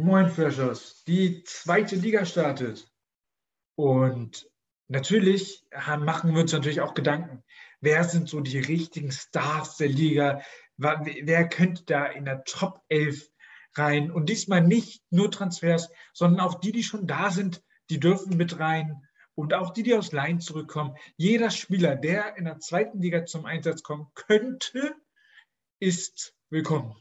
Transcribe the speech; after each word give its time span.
Moin 0.00 0.30
Freshers, 0.30 1.02
die 1.08 1.42
zweite 1.42 1.96
Liga 1.96 2.24
startet. 2.24 2.88
Und 3.74 4.48
natürlich 4.86 5.66
machen 5.98 6.34
wir 6.34 6.42
uns 6.42 6.52
natürlich 6.52 6.80
auch 6.80 6.94
Gedanken, 6.94 7.42
wer 7.80 8.04
sind 8.04 8.28
so 8.28 8.38
die 8.38 8.60
richtigen 8.60 9.10
Stars 9.10 9.76
der 9.76 9.88
Liga, 9.88 10.40
wer 10.76 11.48
könnte 11.48 11.82
da 11.84 12.06
in 12.06 12.26
der 12.26 12.44
Top 12.44 12.80
11 12.88 13.28
rein. 13.74 14.12
Und 14.12 14.28
diesmal 14.28 14.60
nicht 14.60 15.02
nur 15.10 15.32
Transfers, 15.32 15.90
sondern 16.12 16.46
auch 16.46 16.60
die, 16.60 16.70
die 16.70 16.84
schon 16.84 17.08
da 17.08 17.32
sind, 17.32 17.64
die 17.90 17.98
dürfen 17.98 18.36
mit 18.36 18.60
rein. 18.60 19.02
Und 19.34 19.52
auch 19.52 19.72
die, 19.72 19.82
die 19.82 19.96
aus 19.96 20.12
Laien 20.12 20.38
zurückkommen. 20.38 20.94
Jeder 21.16 21.50
Spieler, 21.50 21.96
der 21.96 22.36
in 22.36 22.44
der 22.44 22.60
zweiten 22.60 23.00
Liga 23.00 23.26
zum 23.26 23.46
Einsatz 23.46 23.82
kommen 23.82 24.06
könnte, 24.14 24.94
ist 25.80 26.36
willkommen. 26.50 26.94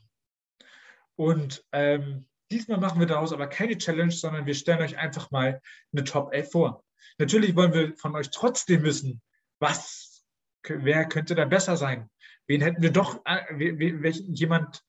Und 1.16 1.64
ähm, 1.72 2.26
diesmal 2.52 2.80
machen 2.80 3.00
wir 3.00 3.08
daraus 3.08 3.34
aber 3.34 3.48
keine 3.48 3.78
Challenge, 3.78 4.12
sondern 4.12 4.46
wir 4.46 4.54
stellen 4.54 4.82
euch 4.82 4.98
einfach 4.98 5.32
mal 5.32 5.62
eine 5.94 6.04
Top 6.04 6.34
11 6.34 6.52
vor. 6.52 6.84
Natürlich 7.18 7.56
wollen 7.56 7.74
wir 7.74 7.96
von 7.96 8.16
euch 8.16 8.30
trotzdem 8.30 8.84
wissen, 8.84 9.22
was, 9.60 10.24
wer 10.68 11.06
könnte 11.06 11.36
da 11.36 11.46
besser 11.46 11.78
sein? 11.78 12.10
Wen 12.48 12.62
hätten 12.62 12.82
wir 12.82 12.92
doch, 12.92 13.22
äh, 13.26 13.44
welchen, 14.02 14.34
jemand, 14.34 14.84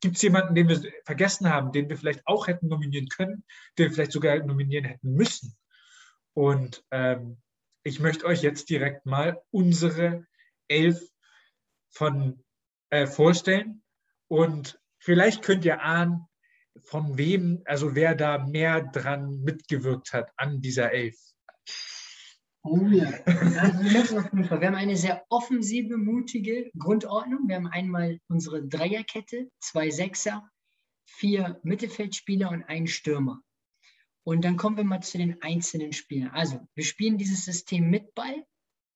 gibt 0.00 0.16
es 0.16 0.22
jemanden, 0.22 0.54
den 0.54 0.68
wir 0.68 0.80
vergessen 1.04 1.48
haben, 1.48 1.72
den 1.72 1.88
wir 1.88 1.96
vielleicht 1.96 2.26
auch 2.26 2.46
hätten 2.46 2.68
nominieren 2.68 3.08
können, 3.08 3.44
den 3.78 3.88
wir 3.88 3.94
vielleicht 3.94 4.12
sogar 4.12 4.36
nominieren 4.38 4.84
hätten 4.84 5.14
müssen? 5.14 5.56
Und 6.34 6.84
ähm, 6.90 7.40
ich 7.82 8.00
möchte 8.00 8.26
euch 8.26 8.42
jetzt 8.42 8.68
direkt 8.68 9.06
mal 9.06 9.40
unsere 9.50 10.26
elf 10.68 11.00
von 11.90 12.42
äh, 12.90 13.06
vorstellen. 13.06 13.82
Und 14.28 14.80
vielleicht 14.98 15.42
könnt 15.42 15.64
ihr 15.64 15.82
ahnen, 15.82 16.26
von 16.82 17.18
wem, 17.18 17.62
also 17.64 17.94
wer 17.94 18.14
da 18.14 18.38
mehr 18.38 18.82
dran 18.82 19.40
mitgewirkt 19.42 20.12
hat 20.12 20.30
an 20.36 20.60
dieser 20.60 20.92
Elf. 20.92 21.16
Oh 22.62 22.86
ja. 22.88 23.08
Also 23.26 23.84
wir, 23.84 24.00
auf 24.18 24.32
jeden 24.32 24.44
Fall. 24.44 24.60
wir 24.60 24.66
haben 24.66 24.74
eine 24.74 24.96
sehr 24.96 25.24
offensive, 25.28 25.96
mutige 25.96 26.70
Grundordnung. 26.76 27.46
Wir 27.46 27.56
haben 27.56 27.68
einmal 27.68 28.18
unsere 28.28 28.66
Dreierkette, 28.66 29.48
zwei 29.60 29.90
Sechser, 29.90 30.50
vier 31.06 31.60
Mittelfeldspieler 31.62 32.50
und 32.50 32.64
einen 32.64 32.88
Stürmer. 32.88 33.40
Und 34.24 34.44
dann 34.44 34.56
kommen 34.56 34.76
wir 34.76 34.84
mal 34.84 35.02
zu 35.02 35.18
den 35.18 35.40
einzelnen 35.42 35.92
Spielern. 35.92 36.30
Also, 36.30 36.58
wir 36.74 36.84
spielen 36.84 37.18
dieses 37.18 37.44
System 37.44 37.88
mit 37.88 38.12
Ball, 38.16 38.44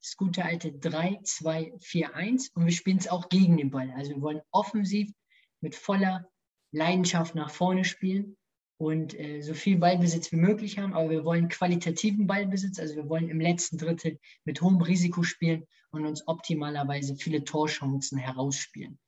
das 0.03 0.17
gute 0.17 0.44
alte 0.44 0.70
3-2-4-1 0.70 2.50
und 2.55 2.65
wir 2.65 2.72
spielen 2.72 2.98
es 2.98 3.06
auch 3.06 3.28
gegen 3.28 3.56
den 3.56 3.70
Ball. 3.70 3.92
Also, 3.92 4.11
wir 4.11 4.22
wollen 4.22 4.42
offensiv 4.50 5.12
mit 5.61 5.77
voller 5.77 6.28
Leidenschaft 6.73 7.35
nach 7.35 7.51
vorne 7.51 7.85
spielen 7.85 8.37
und 8.79 9.19
äh, 9.19 9.43
so 9.43 9.55
viel 9.55 9.79
Ballbesitz 9.79 10.33
wie 10.33 10.37
möglich 10.37 10.79
haben, 10.79 10.95
aber 10.95 11.11
wir 11.11 11.25
wollen 11.25 11.49
qualitativen 11.49 12.27
Ballbesitz, 12.27 12.79
also 12.79 12.97
wir 12.97 13.09
wollen 13.09 13.29
im 13.29 13.41
letzten 13.41 13.77
Drittel 13.77 14.19
mit 14.45 14.62
hohem 14.62 14.81
Risiko 14.81 15.23
spielen 15.23 15.67
und 15.91 16.07
uns 16.07 16.27
optimalerweise 16.27 17.17
viele 17.17 17.45
Torchancen 17.45 18.19
herausspielen. 18.19 18.99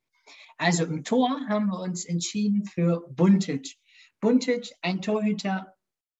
Also 0.57 0.85
im 0.85 1.03
Tor 1.03 1.41
haben 1.47 1.67
wir 1.67 1.79
uns 1.79 2.05
entschieden 2.05 2.65
für 2.65 3.05
Buntic. 3.09 3.75
Buntic, 4.21 4.71
ein 4.81 5.01
Torhüter, 5.01 5.73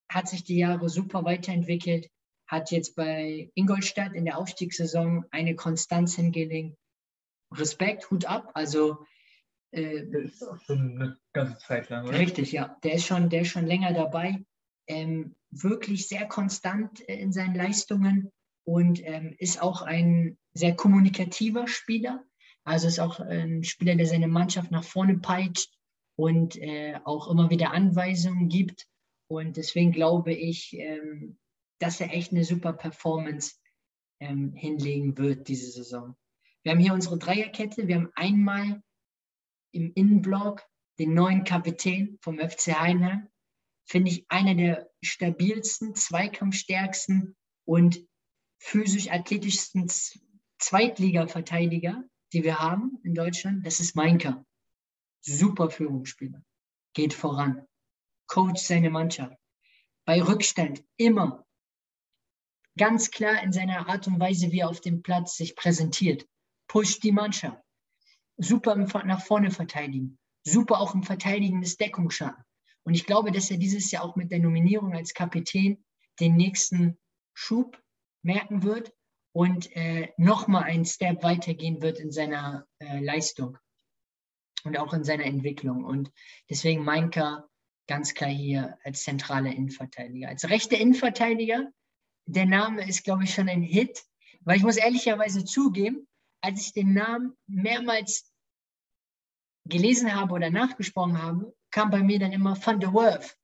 hat 0.09 0.28
sich 0.28 0.44
die 0.44 0.57
Jahre 0.57 0.89
super 0.89 1.23
weiterentwickelt, 1.23 2.09
hat 2.47 2.72
jetzt 2.72 2.95
bei 2.95 3.52
Ingolstadt 3.55 4.13
in 4.13 4.25
der 4.25 4.38
Aufstiegssaison 4.38 5.25
eine 5.31 5.55
Konstanz 5.55 6.16
hingelegt. 6.16 6.75
Respekt, 7.52 8.09
Hut 8.11 8.25
ab. 8.25 8.52
Also 8.53 9.05
äh, 9.73 10.29
schon 10.66 10.95
eine 10.95 11.17
ganze 11.33 11.57
Zeit 11.57 11.89
lang, 11.89 12.07
oder? 12.07 12.17
Richtig, 12.17 12.52
ja. 12.52 12.77
Der 12.83 12.93
ist 12.93 13.05
schon, 13.05 13.29
der 13.29 13.41
ist 13.41 13.49
schon 13.49 13.66
länger 13.66 13.93
dabei. 13.93 14.43
Ähm, 14.88 15.35
wirklich 15.49 16.07
sehr 16.07 16.27
konstant 16.27 17.07
äh, 17.07 17.16
in 17.16 17.31
seinen 17.31 17.55
Leistungen 17.55 18.31
und 18.66 19.01
ähm, 19.03 19.35
ist 19.38 19.61
auch 19.61 19.81
ein 19.81 20.38
sehr 20.53 20.75
kommunikativer 20.75 21.67
Spieler. 21.67 22.23
Also 22.63 22.88
ist 22.88 23.00
auch 23.00 23.19
ein 23.19 23.63
Spieler, 23.63 23.95
der 23.95 24.06
seine 24.06 24.28
Mannschaft 24.28 24.72
nach 24.72 24.84
vorne 24.84 25.17
peitscht 25.17 25.73
und 26.16 26.55
äh, 26.57 27.00
auch 27.03 27.29
immer 27.29 27.50
wieder 27.50 27.72
Anweisungen 27.72 28.50
gibt. 28.50 28.88
Und 29.28 29.57
deswegen 29.57 29.91
glaube 29.91 30.34
ich, 30.34 30.73
ähm, 30.78 31.38
dass 31.79 32.00
er 32.00 32.13
echt 32.13 32.31
eine 32.31 32.44
super 32.44 32.73
Performance 32.73 33.55
ähm, 34.19 34.53
hinlegen 34.53 35.17
wird 35.17 35.47
diese 35.47 35.72
Saison. 35.72 36.16
Wir 36.61 36.72
haben 36.72 36.79
hier 36.79 36.94
unsere 36.94 37.17
Dreierkette. 37.17 37.88
Wir 37.88 37.95
haben 37.95 38.11
einmal 38.16 38.81
im 39.73 39.91
Innenblock 39.94 40.63
den 41.00 41.13
neuen 41.13 41.44
Kapitän 41.44 42.17
vom 42.22 42.38
FC 42.38 42.79
Heidenheim. 42.79 43.28
Finde 43.85 44.11
ich 44.11 44.25
einer 44.29 44.56
der 44.56 44.89
stabilsten, 45.01 45.95
zweikampfstärksten 45.95 47.35
und 47.66 48.07
physisch 48.59 49.09
athletischsten 49.09 49.91
Zweitliga-Verteidiger, 50.59 52.03
die 52.31 52.44
wir 52.44 52.59
haben 52.59 53.00
in 53.03 53.13
Deutschland. 53.13 53.66
Das 53.66 53.79
ist 53.79 53.95
Meinker. 53.95 54.45
Super 55.22 55.69
Führungsspieler. 55.69 56.41
Geht 56.94 57.13
voran. 57.13 57.67
Coach 58.28 58.61
seine 58.61 58.90
Mannschaft. 58.90 59.38
Bei 60.05 60.22
Rückstand 60.22 60.84
immer 60.97 61.45
ganz 62.78 63.11
klar 63.11 63.44
in 63.44 63.51
seiner 63.51 63.90
Art 63.90 64.07
und 64.07 64.19
Weise, 64.19 64.51
wie 64.51 64.59
er 64.59 64.69
auf 64.69 64.81
dem 64.81 65.01
Platz 65.01 65.35
sich 65.38 65.55
präsentiert. 65.55 66.28
Pusht 66.67 67.03
die 67.03 67.11
Mannschaft 67.11 67.61
super 68.38 68.75
nach 68.75 69.25
vorne 69.25 69.51
verteidigen, 69.51 70.17
super 70.44 70.79
auch 70.79 70.94
im 70.94 71.03
Verteidigen 71.03 71.61
des 71.61 71.77
Deckungsschatten. 71.77 72.44
Und 72.83 72.95
ich 72.95 73.05
glaube, 73.05 73.31
dass 73.31 73.49
er 73.49 73.57
dieses 73.57 73.91
Jahr 73.91 74.03
auch 74.03 74.16
mit 74.16 74.31
der 74.31 74.39
Nominierung 74.39 74.94
als 74.94 75.13
Kapitän 75.13 75.83
den 76.19 76.35
nächsten 76.35 76.97
Schub 77.33 77.81
merken 78.23 78.63
wird 78.63 78.93
und 79.31 79.75
äh, 79.75 80.11
nochmal 80.17 80.63
einen 80.63 80.85
Step 80.85 81.23
weitergehen 81.23 81.81
wird 81.81 81.99
in 81.99 82.11
seiner 82.11 82.67
äh, 82.79 82.99
Leistung 82.99 83.57
und 84.63 84.77
auch 84.77 84.93
in 84.93 85.03
seiner 85.03 85.25
Entwicklung. 85.25 85.83
Und 85.83 86.11
deswegen 86.49 86.83
Mainka 86.83 87.47
ganz 87.88 88.13
klar 88.13 88.29
hier 88.29 88.77
als 88.83 89.03
zentraler 89.03 89.51
Innenverteidiger. 89.51 90.29
Als 90.29 90.49
rechter 90.49 90.77
Innenverteidiger, 90.77 91.69
der 92.25 92.45
Name 92.45 92.88
ist, 92.88 93.03
glaube 93.03 93.23
ich, 93.23 93.33
schon 93.33 93.49
ein 93.49 93.61
Hit, 93.61 94.03
weil 94.41 94.57
ich 94.57 94.63
muss 94.63 94.77
ehrlicherweise 94.77 95.43
zugeben, 95.43 96.07
als 96.43 96.61
ich 96.61 96.73
den 96.73 96.93
Namen 96.93 97.35
mehrmals 97.47 98.29
gelesen 99.65 100.13
habe 100.13 100.33
oder 100.33 100.49
nachgesprochen 100.49 101.21
habe, 101.21 101.55
kam 101.71 101.89
bei 101.89 102.03
mir 102.03 102.19
dann 102.19 102.33
immer 102.33 102.57
Van 102.63 102.79
der 102.79 102.93
Werf. 102.93 103.37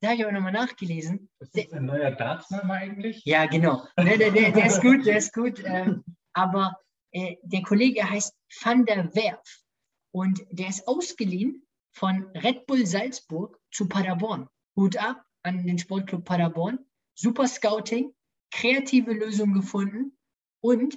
Da 0.00 0.08
habe 0.08 0.16
ich 0.16 0.24
aber 0.24 0.32
nochmal 0.32 0.52
nachgelesen. 0.52 1.28
Ist 1.40 1.56
das 1.56 1.72
ein 1.72 1.86
neuer 1.86 2.12
Dartsname 2.12 2.72
eigentlich? 2.72 3.24
Ja, 3.24 3.46
genau. 3.46 3.84
Der, 3.96 4.16
der, 4.16 4.30
der, 4.30 4.52
der 4.52 4.66
ist 4.66 4.80
gut, 4.80 5.04
der 5.04 5.18
ist 5.18 5.34
gut. 5.34 5.62
Ähm, 5.64 6.04
aber 6.32 6.78
äh, 7.10 7.36
der 7.42 7.62
Kollege 7.62 8.08
heißt 8.08 8.32
Van 8.62 8.86
der 8.86 9.12
Werf 9.16 9.64
und 10.12 10.40
der 10.52 10.68
ist 10.68 10.86
ausgeliehen 10.86 11.66
von 11.92 12.28
Red 12.36 12.66
Bull 12.66 12.86
Salzburg 12.86 13.60
zu 13.72 13.88
Paderborn. 13.88 14.48
Hut 14.76 14.96
ab 14.96 15.24
an 15.42 15.66
den 15.66 15.78
Sportclub 15.78 16.24
Paderborn. 16.24 16.78
Super 17.16 17.48
Scouting, 17.48 18.14
kreative 18.52 19.12
Lösung 19.12 19.52
gefunden 19.52 20.16
und 20.60 20.96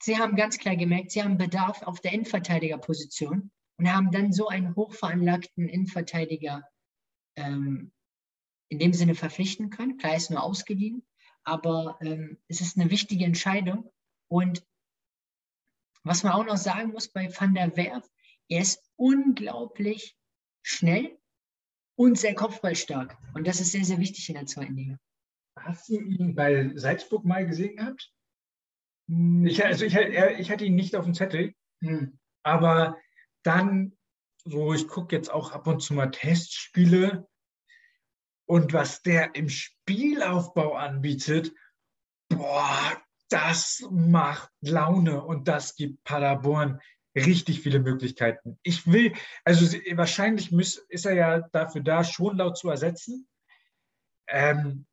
sie 0.00 0.18
haben 0.18 0.36
ganz 0.36 0.58
klar 0.58 0.76
gemerkt, 0.76 1.10
sie 1.10 1.22
haben 1.22 1.38
Bedarf 1.38 1.82
auf 1.82 2.00
der 2.00 2.12
Innenverteidigerposition 2.12 3.50
und 3.78 3.92
haben 3.92 4.10
dann 4.10 4.32
so 4.32 4.48
einen 4.48 4.74
hochveranlagten 4.74 5.68
Innenverteidiger 5.68 6.64
ähm, 7.36 7.92
in 8.68 8.78
dem 8.78 8.92
Sinne 8.92 9.14
verpflichten 9.14 9.70
können. 9.70 9.96
Klar 9.96 10.16
ist 10.16 10.30
nur 10.30 10.42
ausgeliehen, 10.42 11.06
aber 11.44 11.98
ähm, 12.02 12.38
es 12.48 12.60
ist 12.60 12.78
eine 12.78 12.90
wichtige 12.90 13.24
Entscheidung. 13.24 13.90
Und 14.28 14.66
was 16.02 16.22
man 16.22 16.32
auch 16.32 16.44
noch 16.44 16.56
sagen 16.56 16.90
muss 16.90 17.08
bei 17.08 17.28
Van 17.34 17.54
der 17.54 17.76
Werf, 17.76 18.08
er 18.48 18.60
ist 18.60 18.82
unglaublich 18.96 20.16
schnell 20.62 21.18
und 21.96 22.18
sehr 22.18 22.34
kopfballstark. 22.34 23.16
Und 23.34 23.46
das 23.46 23.60
ist 23.60 23.72
sehr, 23.72 23.84
sehr 23.84 23.98
wichtig 23.98 24.28
in 24.28 24.34
der 24.34 24.46
zweiten 24.46 24.74
Liga. 24.74 24.98
Hast 25.56 25.88
du 25.88 26.00
ihn 26.00 26.34
bei 26.34 26.70
Salzburg 26.76 27.24
mal 27.24 27.46
gesehen 27.46 27.76
gehabt? 27.76 28.12
Ich, 29.08 29.64
also 29.64 29.86
ich, 29.86 29.96
ich 29.96 30.50
hatte 30.50 30.64
ihn 30.64 30.74
nicht 30.74 30.94
auf 30.94 31.04
dem 31.04 31.14
Zettel, 31.14 31.54
hm. 31.82 32.18
aber 32.42 32.98
dann, 33.42 33.96
so 34.44 34.74
ich 34.74 34.86
gucke 34.86 35.16
jetzt 35.16 35.30
auch 35.30 35.52
ab 35.52 35.66
und 35.66 35.80
zu 35.80 35.94
mal 35.94 36.10
Testspiele 36.10 37.26
und 38.46 38.72
was 38.72 39.02
der 39.02 39.34
im 39.34 39.48
Spielaufbau 39.48 40.74
anbietet, 40.74 41.52
boah, 42.28 43.02
das 43.30 43.86
macht 43.90 44.50
Laune 44.60 45.22
und 45.22 45.48
das 45.48 45.74
gibt 45.74 46.04
Paderborn 46.04 46.80
richtig 47.14 47.60
viele 47.60 47.80
Möglichkeiten. 47.80 48.58
Ich 48.62 48.86
will, 48.86 49.14
also 49.44 49.76
wahrscheinlich 49.92 50.52
muss, 50.52 50.76
ist 50.88 51.06
er 51.06 51.14
ja 51.14 51.40
dafür 51.52 51.82
da, 51.82 52.04
schon 52.04 52.36
laut 52.36 52.56
zu 52.56 52.68
ersetzen. 52.68 53.28
Ähm, 54.28 54.86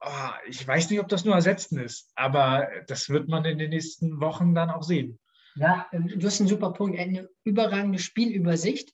oh, 0.00 0.30
ich 0.48 0.66
weiß 0.66 0.90
nicht, 0.90 1.00
ob 1.00 1.08
das 1.08 1.24
nur 1.24 1.34
ersetzen 1.34 1.78
ist, 1.78 2.10
aber 2.14 2.68
das 2.86 3.08
wird 3.08 3.28
man 3.28 3.44
in 3.44 3.58
den 3.58 3.70
nächsten 3.70 4.20
Wochen 4.20 4.54
dann 4.54 4.70
auch 4.70 4.82
sehen. 4.82 5.18
Ja, 5.56 5.88
du 5.92 6.26
hast 6.26 6.40
einen 6.40 6.48
super 6.48 6.72
Punkt. 6.72 6.98
Eine 6.98 7.28
überragende 7.44 7.98
Spielübersicht. 7.98 8.92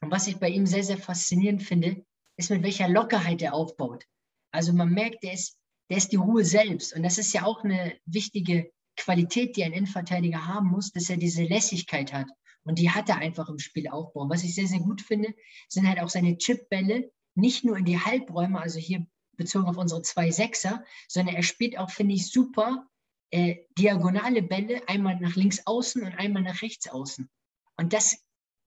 Und 0.00 0.10
was 0.10 0.26
ich 0.26 0.38
bei 0.38 0.48
ihm 0.48 0.66
sehr, 0.66 0.84
sehr 0.84 0.98
faszinierend 0.98 1.62
finde, 1.62 2.04
ist, 2.36 2.50
mit 2.50 2.62
welcher 2.62 2.88
Lockerheit 2.88 3.42
er 3.42 3.54
aufbaut. 3.54 4.04
Also 4.50 4.72
man 4.72 4.90
merkt, 4.90 5.22
der 5.22 5.34
ist, 5.34 5.58
der 5.90 5.98
ist 5.98 6.12
die 6.12 6.16
Ruhe 6.16 6.44
selbst. 6.44 6.94
Und 6.94 7.02
das 7.02 7.18
ist 7.18 7.32
ja 7.32 7.44
auch 7.44 7.64
eine 7.64 7.96
wichtige 8.06 8.70
Qualität, 8.96 9.56
die 9.56 9.64
ein 9.64 9.72
Innenverteidiger 9.72 10.46
haben 10.46 10.68
muss, 10.68 10.90
dass 10.92 11.10
er 11.10 11.16
diese 11.16 11.42
Lässigkeit 11.44 12.12
hat. 12.12 12.28
Und 12.64 12.78
die 12.78 12.90
hat 12.90 13.08
er 13.08 13.18
einfach 13.18 13.48
im 13.48 13.58
Spielaufbau. 13.58 14.22
Und 14.22 14.30
was 14.30 14.44
ich 14.44 14.54
sehr, 14.54 14.66
sehr 14.66 14.80
gut 14.80 15.00
finde, 15.00 15.34
sind 15.68 15.88
halt 15.88 16.00
auch 16.00 16.08
seine 16.08 16.36
Chipbälle, 16.36 17.10
nicht 17.34 17.64
nur 17.64 17.76
in 17.76 17.84
die 17.84 17.98
Halbräume, 17.98 18.60
also 18.60 18.78
hier 18.78 19.06
bezogen 19.38 19.66
auf 19.66 19.78
unsere 19.78 20.02
zwei 20.02 20.30
Sechser, 20.30 20.84
sondern 21.08 21.36
er 21.36 21.42
spielt 21.42 21.78
auch, 21.78 21.90
finde 21.90 22.14
ich, 22.14 22.30
super 22.30 22.86
äh, 23.30 23.56
diagonale 23.78 24.42
Bälle, 24.42 24.86
einmal 24.86 25.18
nach 25.18 25.36
links 25.36 25.66
außen 25.66 26.02
und 26.02 26.12
einmal 26.12 26.42
nach 26.42 26.60
rechts 26.60 26.88
außen. 26.88 27.30
Und 27.76 27.92
das 27.94 28.22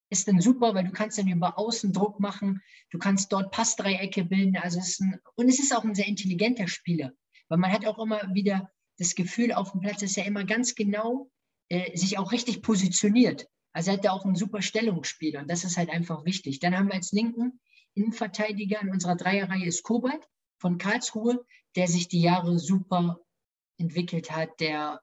ist 0.10 0.28
dann 0.28 0.42
super, 0.42 0.74
weil 0.74 0.86
du 0.86 0.92
kannst 0.92 1.18
dann 1.18 1.28
über 1.28 1.58
Außen 1.58 1.94
Druck 1.94 2.20
machen, 2.20 2.62
du 2.90 2.98
kannst 2.98 3.32
dort 3.32 3.52
Passdreiecke 3.52 4.26
bilden. 4.26 4.58
Also 4.58 4.80
es 4.80 5.00
ein, 5.00 5.20
und 5.36 5.48
es 5.48 5.60
ist 5.60 5.76
auch 5.76 5.84
ein 5.84 5.96
sehr 5.96 6.08
intelligenter 6.08 6.68
Spieler, 6.68 7.12
weil 7.48 7.58
man 7.58 7.72
hat 7.72 7.86
auch 7.86 7.98
immer 7.98 8.22
wieder 8.34 8.70
das 8.98 9.16
Gefühl 9.16 9.54
auf 9.54 9.72
dem 9.72 9.82
Platz, 9.82 10.02
dass 10.02 10.18
er 10.18 10.26
immer 10.26 10.44
ganz 10.44 10.76
genau 10.76 11.32
äh, 11.70 11.96
sich 11.98 12.18
auch 12.18 12.32
richtig 12.32 12.62
positioniert. 12.62 13.48
Also 13.74 13.92
er 13.92 13.98
hat 13.98 14.06
da 14.06 14.12
auch 14.12 14.26
ein 14.26 14.36
super 14.36 14.62
Stellungsspiel 14.62 15.38
und 15.38 15.50
das 15.50 15.64
ist 15.64 15.78
halt 15.78 15.90
einfach 15.90 16.26
wichtig. 16.26 16.60
Dann 16.60 16.78
haben 16.78 16.88
wir 16.88 16.96
als 16.96 17.14
linken 17.14 17.60
Innenverteidiger 17.94 18.82
in 18.82 18.90
unserer 18.90 19.16
Dreierreihe 19.16 19.66
ist 19.66 19.84
Kobalt 19.84 20.28
von 20.62 20.78
Karlsruhe, 20.78 21.44
der 21.76 21.88
sich 21.88 22.08
die 22.08 22.22
Jahre 22.22 22.60
super 22.60 23.20
entwickelt 23.78 24.32
hat, 24.32 24.60
der 24.60 25.02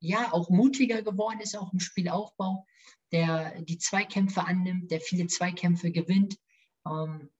ja 0.00 0.32
auch 0.32 0.48
mutiger 0.48 1.02
geworden 1.02 1.40
ist, 1.40 1.56
auch 1.56 1.72
im 1.72 1.80
Spielaufbau, 1.80 2.64
der 3.12 3.60
die 3.62 3.78
Zweikämpfe 3.78 4.46
annimmt, 4.46 4.90
der 4.90 5.00
viele 5.00 5.26
Zweikämpfe 5.26 5.90
gewinnt, 5.90 6.38
ähm, 6.86 7.30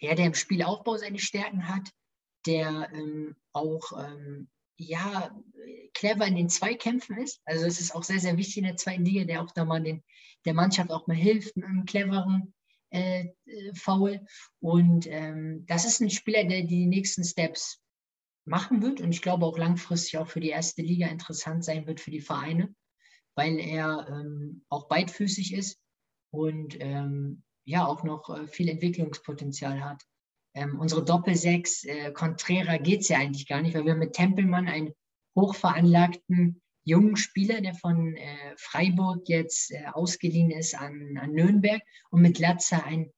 ja, 0.00 0.14
der 0.14 0.26
im 0.26 0.34
Spielaufbau 0.34 0.96
seine 0.96 1.18
Stärken 1.18 1.68
hat, 1.68 1.90
der 2.46 2.88
ähm, 2.92 3.36
auch 3.52 3.92
ähm, 4.02 4.48
ja, 4.76 5.34
clever 5.92 6.26
in 6.26 6.36
den 6.36 6.48
Zweikämpfen 6.48 7.18
ist. 7.18 7.42
Also 7.44 7.66
es 7.66 7.80
ist 7.80 7.94
auch 7.94 8.04
sehr, 8.04 8.20
sehr 8.20 8.36
wichtig 8.36 8.58
in 8.58 8.64
der 8.64 8.76
zweiten 8.76 9.04
Liga, 9.04 9.24
der 9.24 9.42
auch 9.42 9.50
da 9.50 9.64
mal 9.64 9.82
den, 9.82 10.02
der 10.46 10.54
Mannschaft 10.54 10.90
auch 10.90 11.06
mal 11.06 11.16
hilft 11.16 11.56
mit 11.56 11.66
einem 11.66 11.84
cleveren 11.84 12.54
äh, 12.90 13.28
äh, 13.46 13.74
Foul. 13.74 14.20
Und 14.60 15.06
ähm, 15.06 15.64
das 15.66 15.84
ist 15.84 16.00
ein 16.00 16.10
Spieler, 16.10 16.44
der 16.44 16.62
die 16.62 16.86
nächsten 16.86 17.24
Steps 17.24 17.80
machen 18.44 18.82
wird 18.82 19.00
und 19.00 19.12
ich 19.12 19.22
glaube 19.22 19.46
auch 19.46 19.58
langfristig 19.58 20.18
auch 20.18 20.28
für 20.28 20.40
die 20.40 20.48
erste 20.48 20.82
Liga 20.82 21.06
interessant 21.06 21.64
sein 21.64 21.86
wird 21.86 22.00
für 22.00 22.10
die 22.10 22.20
Vereine, 22.20 22.74
weil 23.36 23.58
er 23.58 24.06
ähm, 24.08 24.64
auch 24.68 24.88
beidfüßig 24.88 25.54
ist 25.54 25.78
und 26.32 26.76
ähm, 26.80 27.42
ja 27.64 27.86
auch 27.86 28.02
noch 28.02 28.28
äh, 28.30 28.46
viel 28.48 28.68
Entwicklungspotenzial 28.68 29.84
hat. 29.84 30.02
Ähm, 30.54 30.80
unsere 30.80 31.04
Doppelsechs, 31.04 31.84
äh, 31.84 32.12
Contrera 32.12 32.78
geht 32.78 33.02
es 33.02 33.08
ja 33.08 33.18
eigentlich 33.18 33.46
gar 33.46 33.62
nicht, 33.62 33.74
weil 33.74 33.86
wir 33.86 33.94
mit 33.94 34.14
Tempelmann 34.14 34.68
einen 34.68 34.92
hochveranlagten 35.36 36.60
jungen 36.84 37.16
Spieler, 37.16 37.60
der 37.60 37.74
von 37.74 38.16
äh, 38.16 38.54
Freiburg 38.56 39.28
jetzt 39.28 39.70
äh, 39.70 39.86
ausgeliehen 39.92 40.50
ist 40.50 40.74
an, 40.74 41.18
an 41.20 41.32
Nürnberg 41.32 41.82
und 42.10 42.22
mit 42.22 42.38
Latzer 42.38 42.84
ein, 42.84 43.10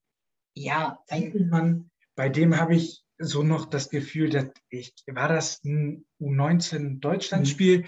ja, 0.54 0.98
ein 1.08 1.90
bei 2.14 2.28
dem 2.28 2.58
habe 2.58 2.74
ich 2.74 3.02
so 3.18 3.42
noch 3.42 3.66
das 3.66 3.88
Gefühl, 3.88 4.30
dass 4.30 4.46
ich, 4.68 4.92
war 5.06 5.28
das 5.28 5.62
ein 5.64 6.04
U19 6.20 7.00
Deutschlandspiel, 7.00 7.78
mhm. 7.78 7.86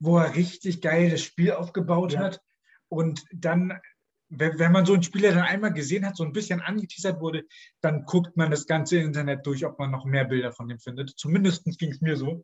wo 0.00 0.18
er 0.18 0.34
richtig 0.34 0.80
geil 0.82 1.10
das 1.10 1.22
Spiel 1.22 1.52
aufgebaut 1.52 2.14
ja. 2.14 2.20
hat 2.20 2.40
und 2.88 3.24
dann 3.32 3.80
wenn 4.34 4.72
man 4.72 4.86
so 4.86 4.94
einen 4.94 5.02
Spieler 5.02 5.32
dann 5.32 5.44
einmal 5.44 5.74
gesehen 5.74 6.06
hat, 6.06 6.16
so 6.16 6.24
ein 6.24 6.32
bisschen 6.32 6.62
angeteasert 6.62 7.20
wurde, 7.20 7.44
dann 7.82 8.06
guckt 8.06 8.34
man 8.36 8.50
das 8.50 8.66
ganze 8.66 8.96
Internet 8.96 9.46
durch, 9.46 9.64
ob 9.66 9.78
man 9.78 9.90
noch 9.90 10.06
mehr 10.06 10.24
Bilder 10.24 10.52
von 10.52 10.68
dem 10.68 10.78
findet. 10.78 11.10
Zumindest 11.10 11.64
ging 11.78 11.90
es 11.90 12.00
mir 12.00 12.16
so. 12.16 12.42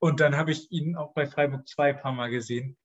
Und 0.00 0.20
dann 0.20 0.36
habe 0.36 0.50
ich 0.50 0.70
ihn 0.70 0.96
auch 0.96 1.12
bei 1.14 1.26
Freiburg 1.26 1.68
2 1.68 1.90
ein 1.90 2.00
paar 2.00 2.12
Mal 2.12 2.30
gesehen. 2.30 2.76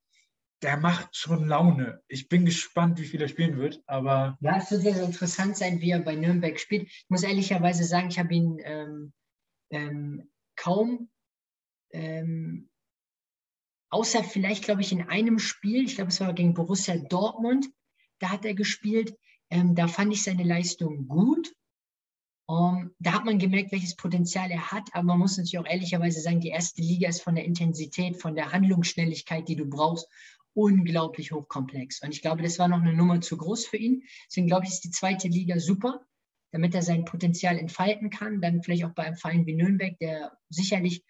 Der 0.62 0.78
macht 0.78 1.16
schon 1.16 1.48
Laune. 1.48 2.02
Ich 2.08 2.30
bin 2.30 2.46
gespannt, 2.46 3.00
wie 3.00 3.06
viel 3.06 3.22
er 3.22 3.28
spielen 3.28 3.58
wird. 3.58 3.84
Aber 3.88 4.38
ja, 4.42 4.58
es 4.58 4.72
wird 4.72 4.82
sehr 4.84 5.04
interessant 5.04 5.58
sein, 5.58 5.82
wie 5.82 5.92
er 5.92 6.00
bei 6.00 6.16
Nürnberg 6.16 6.60
spielt. 6.60 6.88
Ich 6.88 7.06
muss 7.10 7.24
ehrlicherweise 7.24 7.84
sagen, 7.84 8.10
ich 8.10 8.20
habe 8.20 8.34
ihn 8.34 8.58
ähm, 8.64 9.14
ähm, 9.70 10.30
kaum 10.56 11.10
ähm, 11.92 12.70
außer 13.90 14.24
vielleicht, 14.24 14.66
glaube 14.66 14.82
ich, 14.82 14.92
in 14.92 15.04
einem 15.04 15.40
Spiel, 15.40 15.86
ich 15.86 15.96
glaube, 15.96 16.10
es 16.10 16.20
war 16.20 16.34
gegen 16.34 16.54
Borussia 16.54 16.98
Dortmund, 16.98 17.68
da 18.20 18.30
hat 18.30 18.44
er 18.46 18.54
gespielt. 18.54 19.16
Ähm, 19.50 19.76
da 19.76 19.88
fand 19.88 20.12
ich 20.12 20.24
seine 20.24 20.44
Leistung 20.44 21.08
gut. 21.08 21.54
Um, 22.48 22.78
ähm, 22.78 22.96
da 23.00 23.14
hat 23.14 23.26
man 23.26 23.40
gemerkt, 23.40 23.72
welches 23.72 23.96
Potenzial 23.96 24.52
er 24.52 24.72
hat, 24.72 24.90
aber 24.94 25.04
man 25.04 25.20
muss 25.20 25.38
natürlich 25.38 25.58
auch 25.58 25.66
ehrlicherweise 25.66 26.22
sagen, 26.22 26.42
die 26.42 26.50
erste 26.50 26.82
Liga 26.82 27.10
ist 27.10 27.22
von 27.22 27.36
der 27.36 27.46
Intensität, 27.46 28.22
von 28.22 28.36
der 28.36 28.52
Handlungsschnelligkeit, 28.52 29.48
die 29.48 29.56
du 29.56 29.66
brauchst, 29.66 30.08
unglaublich 30.54 31.32
hochkomplex. 31.32 32.02
Und 32.02 32.12
ich 32.14 32.22
glaube, 32.22 32.44
das 32.44 32.60
war 32.60 32.68
noch 32.68 32.82
eine 32.82 32.94
Nummer 32.94 33.20
zu 33.22 33.38
groß 33.38 33.66
für 33.66 33.78
ihn. 33.78 34.04
Deswegen 34.30 34.48
glaube 34.48 34.66
ich, 34.66 34.72
ist 34.72 34.84
die 34.84 34.92
zweite 34.92 35.28
Liga 35.28 35.60
super, 35.60 36.06
damit 36.52 36.74
er 36.76 36.82
sein 36.82 37.06
Potenzial 37.06 37.58
entfalten 37.58 38.10
kann. 38.10 38.42
Dann 38.42 38.64
vielleicht 38.64 38.86
auch 38.86 38.94
bei 38.94 39.04
einem 39.04 39.18
Verein 39.18 39.46
wie 39.46 39.56
Nürnberg, 39.56 39.98
der 40.00 40.38
sicherlich 40.50 41.04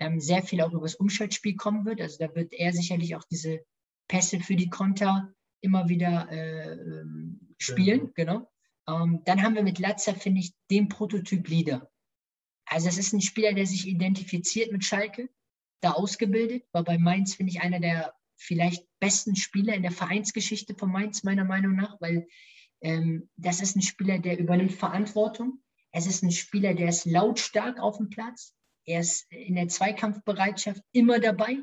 ähm, 0.00 0.20
sehr 0.20 0.42
viel 0.42 0.60
auch 0.62 0.72
übers 0.72 0.96
Umschaltspiel 0.96 1.56
kommen 1.56 1.84
wird. 1.84 2.00
Also 2.00 2.18
da 2.18 2.34
wird 2.34 2.52
er 2.52 2.72
sicherlich 2.72 3.14
auch 3.14 3.24
diese 3.30 3.60
Pässe 4.08 4.40
für 4.40 4.56
die 4.56 4.70
Konter 4.70 5.32
immer 5.60 5.88
wieder 5.88 6.28
äh, 6.30 6.72
ähm, 6.72 7.54
spielen, 7.58 8.12
genau. 8.14 8.50
Ähm, 8.88 9.22
dann 9.24 9.42
haben 9.42 9.54
wir 9.54 9.62
mit 9.62 9.78
Latzer, 9.78 10.14
finde 10.14 10.40
ich, 10.40 10.52
den 10.70 10.88
Prototyp 10.88 11.46
Leader. 11.48 11.90
Also 12.66 12.88
es 12.88 12.98
ist 12.98 13.12
ein 13.12 13.20
Spieler, 13.20 13.52
der 13.52 13.66
sich 13.66 13.86
identifiziert 13.86 14.72
mit 14.72 14.84
Schalke, 14.84 15.28
da 15.80 15.92
ausgebildet, 15.92 16.64
war 16.72 16.84
bei 16.84 16.98
Mainz, 16.98 17.34
finde 17.34 17.52
ich, 17.52 17.60
einer 17.60 17.80
der 17.80 18.14
vielleicht 18.36 18.86
besten 19.00 19.36
Spieler 19.36 19.74
in 19.74 19.82
der 19.82 19.92
Vereinsgeschichte 19.92 20.74
von 20.74 20.90
Mainz, 20.90 21.22
meiner 21.22 21.44
Meinung 21.44 21.76
nach, 21.76 22.00
weil 22.00 22.26
ähm, 22.80 23.28
das 23.36 23.60
ist 23.60 23.76
ein 23.76 23.82
Spieler, 23.82 24.18
der 24.18 24.38
übernimmt 24.38 24.72
Verantwortung. 24.72 25.62
Es 25.92 26.06
ist 26.06 26.22
ein 26.22 26.30
Spieler, 26.30 26.74
der 26.74 26.88
ist 26.88 27.04
lautstark 27.04 27.80
auf 27.80 27.96
dem 27.98 28.10
Platz. 28.10 28.54
Er 28.84 29.00
ist 29.00 29.30
in 29.30 29.56
der 29.56 29.68
Zweikampfbereitschaft 29.68 30.82
immer 30.92 31.18
dabei. 31.18 31.58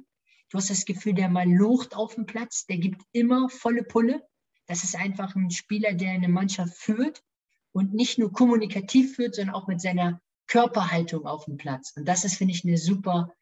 Du 0.50 0.58
hast 0.58 0.70
das 0.70 0.86
Gefühl, 0.86 1.14
der 1.14 1.30
mal 1.30 1.50
locht 1.50 1.96
auf 1.96 2.16
dem 2.16 2.26
Platz, 2.26 2.66
der 2.66 2.78
gibt 2.78 3.02
immer 3.12 3.50
volle 3.50 3.84
Pulle. 3.84 4.26
Das 4.68 4.84
ist 4.84 4.96
einfach 4.96 5.36
ein 5.36 5.52
Spieler, 5.52 5.94
der 5.94 6.12
eine 6.12 6.30
Mannschaft 6.30 6.76
führt 6.76 7.24
und 7.72 7.94
nicht 7.94 8.18
nur 8.18 8.32
kommunikativ 8.32 9.16
führt, 9.16 9.36
sondern 9.36 9.56
auch 9.56 9.68
mit 9.68 9.82
seiner 9.82 10.22
Körperhaltung 10.48 11.26
auf 11.26 11.46
dem 11.46 11.58
Platz. 11.58 11.94
Und 11.96 12.08
das 12.08 12.24
ist, 12.24 12.38
finde 12.38 12.54
ich, 12.54 12.64
eine 12.64 12.78
super, 12.78 13.34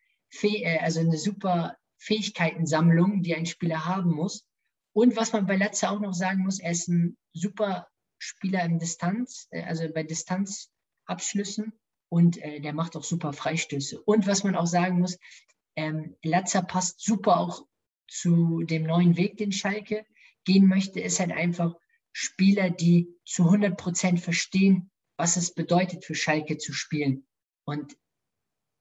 äh, 0.42 0.80
also 0.80 1.00
eine 1.00 1.18
super 1.18 1.78
Fähigkeitensammlung, 1.98 3.24
die 3.24 3.36
ein 3.36 3.46
Spieler 3.46 3.86
haben 3.86 4.12
muss. 4.12 4.46
Und 4.94 5.16
was 5.16 5.34
man 5.34 5.46
bei 5.46 5.56
Latze 5.56 5.90
auch 5.90 6.00
noch 6.00 6.14
sagen 6.14 6.44
muss, 6.44 6.60
er 6.60 6.72
ist 6.72 6.88
ein 6.88 7.18
super 7.34 7.88
Spieler 8.18 8.64
in 8.64 8.80
Distanz, 8.80 9.48
äh, 9.52 9.64
also 9.64 9.88
bei 9.94 10.04
Distanzabschlüssen 10.04 11.74
und 12.10 12.38
äh, 12.38 12.60
der 12.60 12.74
macht 12.74 12.96
auch 12.96 13.04
super 13.04 13.34
Freistöße. 13.34 14.02
Und 14.02 14.28
was 14.28 14.44
man 14.44 14.56
auch 14.56 14.68
sagen 14.68 15.00
muss, 15.00 15.18
ähm, 15.76 16.16
Latzer 16.24 16.62
passt 16.62 17.02
super 17.02 17.38
auch 17.38 17.66
zu 18.08 18.64
dem 18.64 18.84
neuen 18.84 19.18
Weg, 19.18 19.38
den 19.38 19.52
Schalke 19.52 20.06
gehen 20.46 20.68
möchte, 20.68 21.00
ist 21.00 21.20
halt 21.20 21.32
einfach 21.32 21.76
Spieler, 22.12 22.70
die 22.70 23.08
zu 23.26 23.46
100 23.46 23.78
Prozent 23.78 24.20
verstehen, 24.20 24.92
was 25.18 25.38
es 25.38 25.54
bedeutet 25.54 26.06
für 26.06 26.16
Schalke 26.16 26.58
zu 26.58 26.74
spielen. 26.74 27.26
Und 27.66 27.98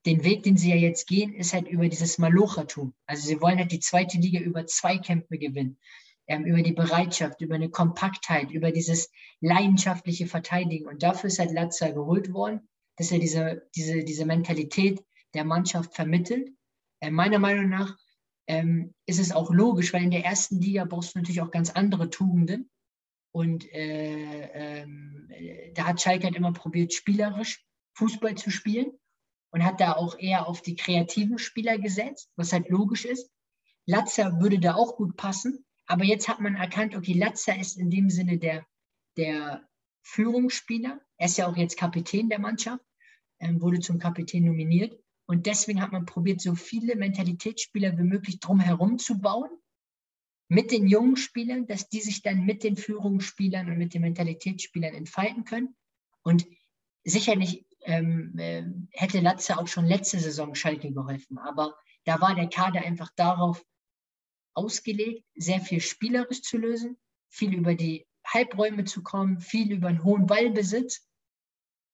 den 0.07 0.25
Weg, 0.25 0.43
den 0.43 0.57
sie 0.57 0.71
ja 0.71 0.77
jetzt 0.77 1.07
gehen, 1.07 1.35
ist 1.35 1.53
halt 1.53 1.69
über 1.69 1.89
dieses 1.89 2.19
Malochertum. 2.19 2.95
Also 3.07 3.27
sie 3.27 3.41
wollen 3.41 3.59
halt 3.59 3.73
die 3.73 3.81
zweite 3.81 4.19
Liga 4.19 4.41
über 4.41 4.67
zwei 4.67 4.99
Kämpfe 4.99 5.39
gewinnen, 5.39 5.79
ähm, 6.27 6.45
über 6.45 6.63
die 6.63 6.73
Bereitschaft, 6.73 7.41
über 7.41 7.55
eine 7.55 7.71
Kompaktheit, 7.71 8.51
über 8.51 8.73
dieses 8.73 9.11
leidenschaftliche 9.41 10.27
Verteidigen. 10.27 10.87
Und 10.87 11.03
dafür 11.03 11.29
ist 11.29 11.39
halt 11.39 11.53
Latzer 11.53 11.93
geholt 11.93 12.33
worden, 12.33 12.69
dass 12.97 13.13
er 13.13 13.21
diese, 13.21 13.69
diese, 13.77 14.05
diese 14.05 14.27
Mentalität 14.27 15.03
der 15.35 15.45
Mannschaft 15.45 15.95
vermittelt. 15.95 16.51
Äh, 17.01 17.11
meiner 17.11 17.39
Meinung 17.39 17.69
nach 17.69 17.97
ähm, 18.47 18.95
ist 19.07 19.21
es 19.21 19.33
auch 19.33 19.51
logisch, 19.51 19.93
weil 19.93 20.03
in 20.03 20.11
der 20.11 20.25
ersten 20.25 20.61
Liga 20.61 20.85
brauchst 20.85 21.15
du 21.15 21.19
natürlich 21.19 21.41
auch 21.41 21.51
ganz 21.51 21.71
andere 21.71 22.11
Tugenden. 22.11 22.71
Und 23.35 23.65
äh, 23.73 24.83
äh, 24.83 25.73
da 25.75 25.87
hat 25.87 26.01
Schalke 26.01 26.25
halt 26.27 26.37
immer 26.37 26.53
probiert, 26.53 26.93
spielerisch 26.93 27.65
Fußball 27.95 28.35
zu 28.35 28.51
spielen 28.51 28.93
und 29.51 29.65
hat 29.65 29.81
da 29.81 29.93
auch 29.93 30.19
eher 30.19 30.47
auf 30.47 30.63
die 30.63 30.77
kreativen 30.77 31.39
Spieler 31.39 31.79
gesetzt, 31.79 32.31
was 32.37 32.53
halt 32.53 32.69
logisch 32.69 33.05
ist. 33.05 33.31
Latzer 33.87 34.41
würde 34.41 34.59
da 34.59 34.75
auch 34.75 34.97
gut 34.97 35.17
passen, 35.17 35.65
aber 35.87 36.05
jetzt 36.05 36.29
hat 36.29 36.41
man 36.41 36.57
erkannt, 36.57 36.95
okay, 36.95 37.15
Latzer 37.15 37.59
ist 37.59 37.77
in 37.79 37.91
dem 37.91 38.11
Sinne 38.11 38.39
der, 38.39 38.67
der 39.17 39.67
Führungsspieler. 40.03 41.01
Er 41.17 41.27
ist 41.27 41.39
ja 41.39 41.47
auch 41.47 41.57
jetzt 41.57 41.77
Kapitän 41.77 42.29
der 42.29 42.39
Mannschaft, 42.39 42.85
ähm, 43.41 43.61
wurde 43.61 43.81
zum 43.81 43.99
Kapitän 43.99 44.45
nominiert. 44.45 45.02
Und 45.33 45.47
deswegen 45.47 45.81
hat 45.81 45.93
man 45.93 46.05
probiert, 46.05 46.43
so 46.43 46.55
viele 46.55 46.95
Mentalitätsspieler 46.95 47.97
wie 47.97 48.03
möglich 48.03 48.39
drumherum 48.39 48.99
zu 48.99 49.19
bauen, 49.19 49.49
mit 50.49 50.71
den 50.71 50.87
jungen 50.87 51.17
Spielern, 51.17 51.67
dass 51.67 51.89
die 51.89 52.03
sich 52.03 52.21
dann 52.21 52.45
mit 52.45 52.63
den 52.63 52.77
Führungsspielern 52.77 53.71
und 53.71 53.79
mit 53.79 53.95
den 53.95 54.03
Mentalitätsspielern 54.03 54.93
entfalten 54.93 55.45
können. 55.45 55.75
Und 56.23 56.47
sicherlich 57.03 57.65
ähm, 57.81 58.35
äh, 58.37 58.65
hätte 58.91 59.21
Latze 59.21 59.57
auch 59.57 59.69
schon 59.69 59.87
letzte 59.87 60.21
Saison 60.21 60.55
Schalke 60.55 60.93
geholfen, 60.93 61.39
aber 61.39 61.79
da 62.05 62.21
war 62.21 62.35
der 62.35 62.51
Kader 62.51 62.83
einfach 62.83 63.11
darauf 63.17 63.65
ausgelegt, 64.53 65.25
sehr 65.35 65.63
viel 65.63 65.81
spielerisch 65.81 66.43
zu 66.43 66.59
lösen, 66.59 66.99
viel 67.31 67.55
über 67.55 67.75
die 67.75 68.07
Halbräume 68.27 68.85
zu 68.85 69.03
kommen, 69.03 69.41
viel 69.41 69.73
über 69.73 69.89
einen 69.89 70.05
hohen 70.05 70.27
Ballbesitz. 70.27 71.09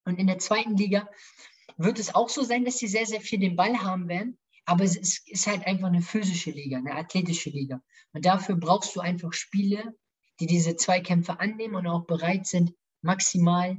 Und 0.03 0.19
in 0.19 0.27
der 0.27 0.39
zweiten 0.39 0.75
Liga 0.75 1.07
wird 1.77 1.99
es 1.99 2.13
auch 2.13 2.29
so 2.29 2.43
sein, 2.43 2.65
dass 2.65 2.77
sie 2.77 2.87
sehr, 2.87 3.05
sehr 3.05 3.21
viel 3.21 3.39
den 3.39 3.55
Ball 3.55 3.81
haben 3.81 4.07
werden. 4.07 4.37
Aber 4.65 4.83
es 4.83 4.95
ist, 4.95 5.47
halt 5.47 5.65
einfach 5.65 5.87
eine 5.87 6.01
physische 6.01 6.51
Liga, 6.51 6.77
eine 6.77 6.95
athletische 6.95 7.49
Liga. 7.49 7.81
Und 8.13 8.25
dafür 8.25 8.55
brauchst 8.55 8.95
du 8.95 8.99
einfach 8.99 9.33
Spiele, 9.33 9.95
die 10.39 10.45
diese 10.45 10.75
Zweikämpfe 10.75 11.39
annehmen 11.39 11.75
und 11.75 11.87
auch 11.87 12.05
bereit 12.05 12.45
sind, 12.45 12.73
maximal 13.01 13.77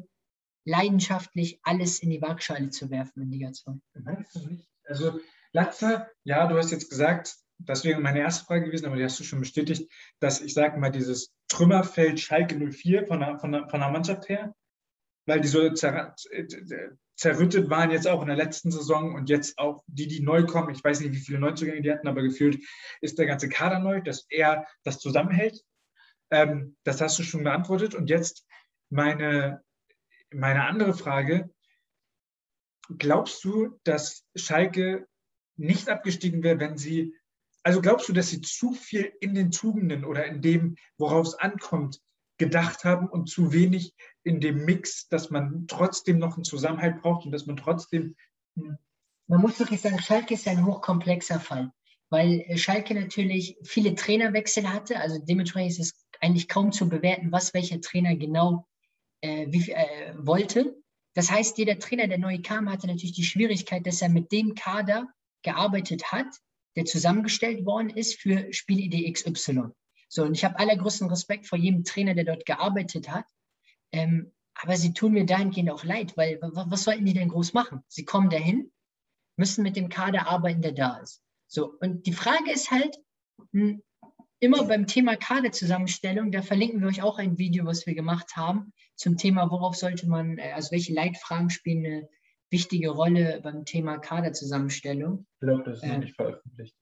leidenschaftlich 0.64 1.60
alles 1.62 2.00
in 2.00 2.10
die 2.10 2.20
Waagschale 2.20 2.70
zu 2.70 2.90
werfen 2.90 3.22
in 3.22 3.30
Liga 3.30 3.52
2. 3.52 3.72
Also 4.84 5.20
Latzer, 5.52 6.08
ja, 6.24 6.46
du 6.46 6.56
hast 6.56 6.70
jetzt 6.70 6.90
gesagt, 6.90 7.36
das 7.58 7.84
wäre 7.84 8.00
meine 8.00 8.20
erste 8.20 8.44
Frage 8.44 8.66
gewesen, 8.66 8.86
aber 8.86 8.96
die 8.96 9.04
hast 9.04 9.20
du 9.20 9.24
schon 9.24 9.40
bestätigt, 9.40 9.90
dass 10.18 10.40
ich 10.40 10.54
sage 10.54 10.78
mal, 10.78 10.90
dieses 10.90 11.32
Trümmerfeld 11.48 12.18
Schalke 12.20 12.56
04 12.56 13.06
von 13.06 13.20
der, 13.20 13.38
von 13.38 13.52
der, 13.52 13.68
von 13.68 13.80
der 13.80 13.90
Mannschaft 13.90 14.28
her, 14.28 14.54
weil 15.26 15.40
die 15.40 15.48
so 15.48 15.70
zer, 15.70 16.14
zerrüttet 17.20 17.68
waren 17.68 17.90
jetzt 17.90 18.08
auch 18.08 18.22
in 18.22 18.28
der 18.28 18.36
letzten 18.36 18.70
Saison 18.70 19.14
und 19.14 19.28
jetzt 19.28 19.58
auch 19.58 19.84
die, 19.86 20.08
die 20.08 20.22
neu 20.22 20.46
kommen. 20.46 20.74
Ich 20.74 20.82
weiß 20.82 21.00
nicht, 21.00 21.12
wie 21.12 21.20
viele 21.20 21.38
Neuzugänge 21.38 21.82
die 21.82 21.92
hatten, 21.92 22.08
aber 22.08 22.22
gefühlt 22.22 22.64
ist 23.02 23.18
der 23.18 23.26
ganze 23.26 23.50
Kader 23.50 23.78
neu, 23.78 24.00
dass 24.00 24.24
er 24.30 24.66
das 24.84 24.98
zusammenhält. 25.00 25.62
Ähm, 26.30 26.76
das 26.82 27.02
hast 27.02 27.18
du 27.18 27.22
schon 27.22 27.44
beantwortet. 27.44 27.94
Und 27.94 28.08
jetzt 28.08 28.46
meine, 28.88 29.62
meine 30.32 30.64
andere 30.64 30.94
Frage. 30.94 31.50
Glaubst 32.96 33.44
du, 33.44 33.78
dass 33.84 34.24
Schalke 34.34 35.06
nicht 35.56 35.90
abgestiegen 35.90 36.42
wäre, 36.42 36.58
wenn 36.58 36.78
sie 36.78 37.14
also 37.62 37.82
glaubst 37.82 38.08
du, 38.08 38.14
dass 38.14 38.30
sie 38.30 38.40
zu 38.40 38.72
viel 38.72 39.12
in 39.20 39.34
den 39.34 39.50
Tugenden 39.50 40.06
oder 40.06 40.24
in 40.24 40.40
dem, 40.40 40.76
worauf 40.96 41.26
es 41.26 41.34
ankommt, 41.34 42.00
gedacht 42.40 42.84
haben 42.84 43.06
und 43.06 43.28
zu 43.28 43.52
wenig 43.52 43.94
in 44.24 44.40
dem 44.40 44.64
Mix, 44.64 45.08
dass 45.08 45.30
man 45.30 45.66
trotzdem 45.68 46.18
noch 46.18 46.34
einen 46.34 46.44
Zusammenhalt 46.44 47.00
braucht 47.02 47.26
und 47.26 47.32
dass 47.32 47.46
man 47.46 47.56
trotzdem. 47.56 48.16
Hm. 48.56 48.76
Man 49.28 49.40
muss 49.40 49.60
wirklich 49.60 49.80
sagen, 49.80 50.00
Schalke 50.00 50.34
ist 50.34 50.48
ein 50.48 50.66
hochkomplexer 50.66 51.38
Fall, 51.38 51.70
weil 52.08 52.44
Schalke 52.56 52.94
natürlich 52.94 53.56
viele 53.62 53.94
Trainerwechsel 53.94 54.68
hatte. 54.68 54.98
Also 54.98 55.20
dementsprechend 55.24 55.78
ist 55.78 55.78
es 55.78 56.06
eigentlich 56.20 56.48
kaum 56.48 56.72
zu 56.72 56.88
bewerten, 56.88 57.30
was 57.30 57.54
welcher 57.54 57.80
Trainer 57.80 58.16
genau 58.16 58.66
äh, 59.20 59.46
wie, 59.50 59.70
äh, 59.70 60.14
wollte. 60.16 60.82
Das 61.14 61.30
heißt, 61.30 61.58
jeder 61.58 61.78
Trainer, 61.78 62.08
der 62.08 62.18
neu 62.18 62.40
kam, 62.42 62.68
hatte 62.68 62.88
natürlich 62.88 63.12
die 63.12 63.24
Schwierigkeit, 63.24 63.86
dass 63.86 64.02
er 64.02 64.08
mit 64.08 64.32
dem 64.32 64.54
Kader 64.54 65.08
gearbeitet 65.42 66.10
hat, 66.10 66.26
der 66.76 66.86
zusammengestellt 66.86 67.64
worden 67.64 67.90
ist 67.90 68.20
für 68.20 68.52
Spielidee 68.52 69.10
XY. 69.12 69.70
So, 70.12 70.24
und 70.24 70.34
ich 70.34 70.44
habe 70.44 70.58
allergrößten 70.58 71.08
Respekt 71.08 71.46
vor 71.46 71.56
jedem 71.56 71.84
Trainer, 71.84 72.14
der 72.14 72.24
dort 72.24 72.44
gearbeitet 72.44 73.08
hat. 73.08 73.26
Ähm, 73.92 74.32
aber 74.54 74.76
sie 74.76 74.92
tun 74.92 75.12
mir 75.12 75.24
dahingehend 75.24 75.70
auch 75.70 75.84
leid, 75.84 76.16
weil 76.16 76.38
was 76.42 76.82
sollten 76.82 77.06
die 77.06 77.14
denn 77.14 77.28
groß 77.28 77.52
machen? 77.54 77.84
Sie 77.86 78.04
kommen 78.04 78.28
dahin, 78.28 78.72
müssen 79.36 79.62
mit 79.62 79.76
dem 79.76 79.88
Kader 79.88 80.26
arbeiten, 80.26 80.62
der 80.62 80.72
da 80.72 80.98
ist. 80.98 81.22
So, 81.46 81.76
und 81.80 82.06
die 82.06 82.12
Frage 82.12 82.50
ist 82.52 82.72
halt, 82.72 82.98
hm, 83.52 83.82
immer 84.40 84.64
beim 84.64 84.88
Thema 84.88 85.14
Kaderzusammenstellung, 85.16 86.32
da 86.32 86.42
verlinken 86.42 86.80
wir 86.80 86.88
euch 86.88 87.02
auch 87.02 87.18
ein 87.18 87.38
Video, 87.38 87.64
was 87.64 87.86
wir 87.86 87.94
gemacht 87.94 88.36
haben, 88.36 88.72
zum 88.96 89.16
Thema, 89.16 89.48
worauf 89.50 89.76
sollte 89.76 90.08
man, 90.08 90.38
äh, 90.38 90.52
also 90.52 90.72
welche 90.72 90.92
Leitfragen 90.92 91.50
spielen 91.50 91.86
eine 91.86 92.08
wichtige 92.50 92.90
Rolle 92.90 93.40
beim 93.44 93.64
Thema 93.64 93.98
Kaderzusammenstellung. 93.98 95.26
Ich 95.34 95.46
glaube, 95.46 95.62
das 95.62 95.78
ist 95.78 95.84
noch 95.84 95.94
äh, 95.94 95.98
nicht 95.98 96.16
veröffentlicht. 96.16 96.74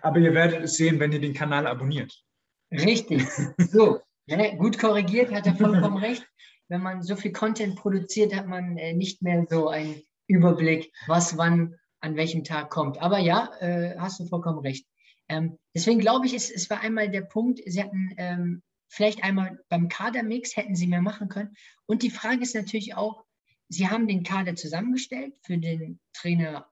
Aber 0.00 0.18
ihr 0.20 0.32
werdet 0.32 0.62
es 0.62 0.76
sehen, 0.76 1.00
wenn 1.00 1.12
ihr 1.12 1.20
den 1.20 1.34
Kanal 1.34 1.66
abonniert. 1.66 2.24
Richtig. 2.72 3.26
So, 3.58 4.00
ja, 4.26 4.54
gut 4.56 4.78
korrigiert, 4.78 5.32
hat 5.32 5.46
er 5.46 5.54
vollkommen 5.54 5.96
recht. 6.02 6.26
Wenn 6.68 6.82
man 6.82 7.02
so 7.02 7.16
viel 7.16 7.32
Content 7.32 7.76
produziert, 7.76 8.34
hat 8.34 8.46
man 8.46 8.78
äh, 8.78 8.94
nicht 8.94 9.22
mehr 9.22 9.46
so 9.48 9.68
einen 9.68 10.02
Überblick, 10.26 10.92
was 11.06 11.36
wann 11.36 11.76
an 12.00 12.16
welchem 12.16 12.44
Tag 12.44 12.70
kommt. 12.70 13.00
Aber 13.00 13.18
ja, 13.18 13.50
äh, 13.60 13.96
hast 13.98 14.20
du 14.20 14.26
vollkommen 14.26 14.60
recht. 14.60 14.86
Ähm, 15.28 15.58
deswegen 15.74 16.00
glaube 16.00 16.26
ich, 16.26 16.34
es, 16.34 16.50
es 16.50 16.70
war 16.70 16.80
einmal 16.80 17.10
der 17.10 17.22
Punkt, 17.22 17.60
sie 17.64 17.82
hatten 17.82 18.10
ähm, 18.16 18.62
vielleicht 18.88 19.22
einmal 19.22 19.58
beim 19.68 19.88
Kadermix 19.88 20.56
hätten 20.56 20.74
sie 20.74 20.86
mehr 20.86 21.02
machen 21.02 21.28
können. 21.28 21.54
Und 21.86 22.02
die 22.02 22.10
Frage 22.10 22.42
ist 22.42 22.54
natürlich 22.54 22.94
auch, 22.94 23.24
Sie 23.72 23.88
haben 23.88 24.06
den 24.06 24.22
Kader 24.22 24.54
zusammengestellt 24.54 25.34
für 25.42 25.56
den 25.56 25.98
Trainer 26.12 26.70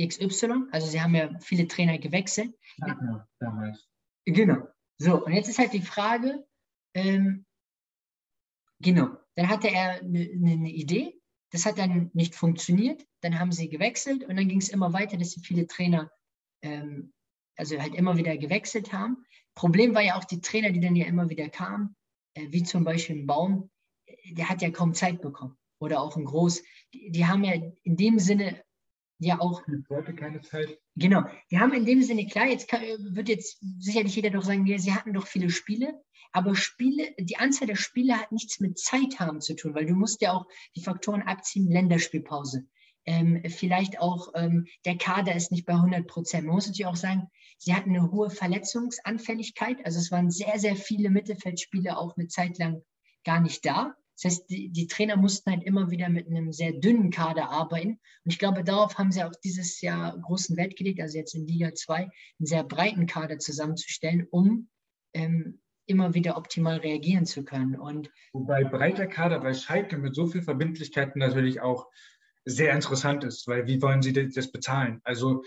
XY. 0.00 0.68
Also 0.72 0.86
Sie 0.86 1.02
haben 1.02 1.14
ja 1.14 1.38
viele 1.40 1.68
Trainer 1.68 1.98
gewechselt. 1.98 2.54
Damals. 3.38 3.86
Genau. 4.24 4.66
So, 5.02 5.24
und 5.24 5.32
jetzt 5.32 5.48
ist 5.48 5.58
halt 5.58 5.72
die 5.72 5.80
Frage, 5.80 6.46
ähm, 6.92 7.46
genau, 8.80 9.08
dann 9.34 9.48
hatte 9.48 9.68
er 9.68 10.02
eine, 10.02 10.18
eine 10.18 10.70
Idee, 10.70 11.18
das 11.52 11.64
hat 11.64 11.78
dann 11.78 12.10
nicht 12.12 12.34
funktioniert, 12.34 13.06
dann 13.22 13.38
haben 13.38 13.50
sie 13.50 13.70
gewechselt 13.70 14.24
und 14.24 14.36
dann 14.36 14.46
ging 14.46 14.60
es 14.60 14.68
immer 14.68 14.92
weiter, 14.92 15.16
dass 15.16 15.30
sie 15.30 15.40
viele 15.40 15.66
Trainer, 15.66 16.12
ähm, 16.60 17.14
also 17.56 17.80
halt 17.80 17.94
immer 17.94 18.18
wieder 18.18 18.36
gewechselt 18.36 18.92
haben. 18.92 19.24
Problem 19.54 19.94
war 19.94 20.02
ja 20.02 20.18
auch 20.18 20.24
die 20.24 20.42
Trainer, 20.42 20.70
die 20.70 20.80
dann 20.80 20.96
ja 20.96 21.06
immer 21.06 21.30
wieder 21.30 21.48
kamen, 21.48 21.96
äh, 22.34 22.48
wie 22.50 22.62
zum 22.62 22.84
Beispiel 22.84 23.20
ein 23.20 23.26
Baum, 23.26 23.70
der 24.32 24.50
hat 24.50 24.60
ja 24.60 24.68
kaum 24.70 24.92
Zeit 24.92 25.22
bekommen 25.22 25.56
oder 25.78 26.02
auch 26.02 26.14
ein 26.18 26.26
Groß, 26.26 26.62
die, 26.92 27.10
die 27.10 27.24
haben 27.24 27.42
ja 27.42 27.54
in 27.54 27.96
dem 27.96 28.18
Sinne 28.18 28.62
ja 29.20 29.40
auch. 29.40 29.62
Ich 29.68 29.88
wollte 29.90 30.14
keine 30.14 30.40
Zeit. 30.40 30.78
Genau, 30.96 31.22
die 31.50 31.58
haben 31.58 31.72
in 31.72 31.84
dem 31.84 32.02
Sinne, 32.02 32.26
klar, 32.26 32.46
jetzt 32.46 32.68
kann, 32.68 32.82
wird 32.82 33.28
jetzt 33.28 33.58
sicherlich 33.78 34.16
jeder 34.16 34.30
doch 34.30 34.42
sagen, 34.42 34.66
sie 34.78 34.92
hatten 34.92 35.12
doch 35.12 35.26
viele 35.26 35.50
Spiele, 35.50 36.02
aber 36.32 36.54
Spiele, 36.54 37.14
die 37.18 37.36
Anzahl 37.36 37.68
der 37.68 37.76
Spiele 37.76 38.18
hat 38.18 38.32
nichts 38.32 38.60
mit 38.60 38.78
Zeit 38.78 39.20
haben 39.20 39.40
zu 39.40 39.54
tun, 39.54 39.74
weil 39.74 39.86
du 39.86 39.94
musst 39.94 40.22
ja 40.22 40.32
auch 40.32 40.46
die 40.74 40.82
Faktoren 40.82 41.22
abziehen, 41.22 41.70
Länderspielpause. 41.70 42.66
Ähm, 43.06 43.42
vielleicht 43.48 43.98
auch 43.98 44.28
ähm, 44.34 44.66
der 44.84 44.96
Kader 44.96 45.34
ist 45.34 45.50
nicht 45.50 45.66
bei 45.66 45.72
100 45.72 46.06
Prozent. 46.06 46.46
Man 46.46 46.54
muss 46.54 46.66
natürlich 46.66 46.86
auch 46.86 46.96
sagen, 46.96 47.28
sie 47.58 47.74
hatten 47.74 47.90
eine 47.90 48.10
hohe 48.10 48.30
Verletzungsanfälligkeit. 48.30 49.84
Also 49.84 49.98
es 49.98 50.10
waren 50.10 50.30
sehr, 50.30 50.58
sehr 50.58 50.76
viele 50.76 51.10
Mittelfeldspieler 51.10 51.98
auch 51.98 52.16
eine 52.16 52.28
Zeit 52.28 52.58
lang 52.58 52.82
gar 53.24 53.40
nicht 53.40 53.64
da. 53.64 53.94
Das 54.20 54.32
heißt, 54.32 54.50
die, 54.50 54.68
die, 54.68 54.86
Trainer 54.86 55.16
mussten 55.16 55.50
halt 55.50 55.64
immer 55.64 55.90
wieder 55.90 56.08
mit 56.10 56.26
einem 56.26 56.52
sehr 56.52 56.72
dünnen 56.72 57.10
Kader 57.10 57.50
arbeiten. 57.50 57.98
Und 58.24 58.32
ich 58.32 58.38
glaube, 58.38 58.64
darauf 58.64 58.98
haben 58.98 59.12
sie 59.12 59.24
auch 59.24 59.32
dieses 59.42 59.80
Jahr 59.80 60.18
großen 60.18 60.56
Wert 60.56 60.76
gelegt, 60.76 61.00
also 61.00 61.16
jetzt 61.16 61.34
in 61.34 61.46
Liga 61.46 61.74
2, 61.74 61.96
einen 61.96 62.10
sehr 62.40 62.64
breiten 62.64 63.06
Kader 63.06 63.38
zusammenzustellen, 63.38 64.26
um 64.30 64.68
ähm, 65.14 65.60
immer 65.86 66.14
wieder 66.14 66.36
optimal 66.36 66.78
reagieren 66.78 67.24
zu 67.24 67.44
können. 67.44 67.76
Und 67.76 68.10
Wobei 68.32 68.64
breiter 68.64 69.06
Kader 69.06 69.40
bei 69.40 69.54
Schalke 69.54 69.96
mit 69.96 70.14
so 70.14 70.26
viel 70.26 70.42
Verbindlichkeiten 70.42 71.18
natürlich 71.18 71.60
auch 71.62 71.88
sehr 72.44 72.74
interessant 72.74 73.24
ist, 73.24 73.46
weil 73.48 73.66
wie 73.66 73.80
wollen 73.82 74.02
sie 74.02 74.12
das 74.12 74.52
bezahlen? 74.52 75.00
Also 75.04 75.42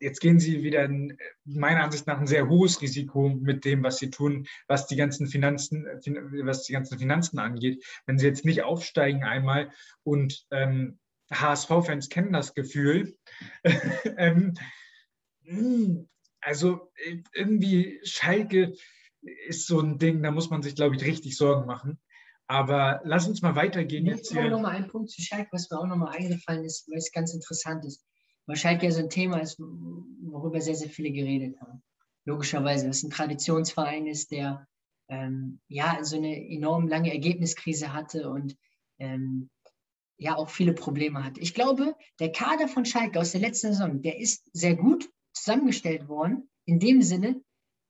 jetzt 0.00 0.20
gehen 0.20 0.40
sie 0.40 0.62
wieder 0.62 0.84
in, 0.84 1.16
meiner 1.44 1.84
Ansicht 1.84 2.06
nach 2.06 2.18
ein 2.18 2.26
sehr 2.26 2.48
hohes 2.48 2.80
Risiko 2.80 3.28
mit 3.28 3.64
dem, 3.64 3.82
was 3.82 3.98
sie 3.98 4.10
tun, 4.10 4.46
was 4.66 4.86
die 4.86 4.96
ganzen 4.96 5.26
Finanzen, 5.26 5.86
was 6.44 6.64
die 6.64 6.72
ganzen 6.72 6.98
Finanzen 6.98 7.38
angeht. 7.38 7.84
Wenn 8.06 8.18
sie 8.18 8.26
jetzt 8.26 8.44
nicht 8.44 8.62
aufsteigen 8.62 9.24
einmal 9.24 9.70
und 10.02 10.46
ähm, 10.50 10.98
HSV-Fans 11.32 12.08
kennen 12.08 12.32
das 12.32 12.54
Gefühl, 12.54 13.16
ähm, 14.16 14.54
also 16.40 16.92
irgendwie 17.34 18.00
Schalke 18.04 18.74
ist 19.46 19.66
so 19.66 19.80
ein 19.80 19.98
Ding, 19.98 20.22
da 20.22 20.30
muss 20.30 20.50
man 20.50 20.62
sich, 20.62 20.74
glaube 20.74 20.96
ich, 20.96 21.04
richtig 21.04 21.36
Sorgen 21.36 21.66
machen. 21.66 21.98
Aber 22.50 23.02
lass 23.04 23.28
uns 23.28 23.42
mal 23.42 23.56
weitergehen. 23.56 24.06
Jetzt 24.06 24.32
hier. 24.32 24.48
noch 24.48 24.60
mal 24.60 24.70
ein 24.70 24.88
Punkt 24.88 25.10
zu 25.10 25.20
Schalke, 25.20 25.48
was 25.52 25.70
mir 25.70 25.78
auch 25.78 25.86
noch 25.86 25.96
mal 25.96 26.12
eingefallen 26.12 26.64
ist, 26.64 26.88
weil 26.88 26.96
es 26.96 27.12
ganz 27.12 27.34
interessant 27.34 27.84
ist 27.84 28.08
weil 28.48 28.56
Schalke 28.56 28.86
ja 28.86 28.92
so 28.92 29.00
ein 29.00 29.10
Thema 29.10 29.38
ist, 29.40 29.60
worüber 29.60 30.60
sehr, 30.60 30.74
sehr 30.74 30.88
viele 30.88 31.12
geredet 31.12 31.60
haben. 31.60 31.82
Logischerweise, 32.24 32.86
dass 32.86 32.98
es 32.98 33.02
ein 33.04 33.10
Traditionsverein 33.10 34.06
ist, 34.06 34.30
der 34.30 34.66
ähm, 35.08 35.60
ja 35.68 36.02
so 36.02 36.16
eine 36.16 36.34
enorm 36.50 36.88
lange 36.88 37.12
Ergebniskrise 37.12 37.92
hatte 37.92 38.30
und 38.30 38.56
ähm, 38.98 39.50
ja 40.16 40.34
auch 40.34 40.48
viele 40.48 40.72
Probleme 40.72 41.22
hatte. 41.22 41.40
Ich 41.40 41.52
glaube, 41.52 41.94
der 42.20 42.32
Kader 42.32 42.68
von 42.68 42.86
Schalke 42.86 43.20
aus 43.20 43.32
der 43.32 43.42
letzten 43.42 43.68
Saison, 43.68 44.00
der 44.00 44.18
ist 44.18 44.48
sehr 44.54 44.76
gut 44.76 45.08
zusammengestellt 45.34 46.08
worden, 46.08 46.48
in 46.64 46.80
dem 46.80 47.02
Sinne, 47.02 47.42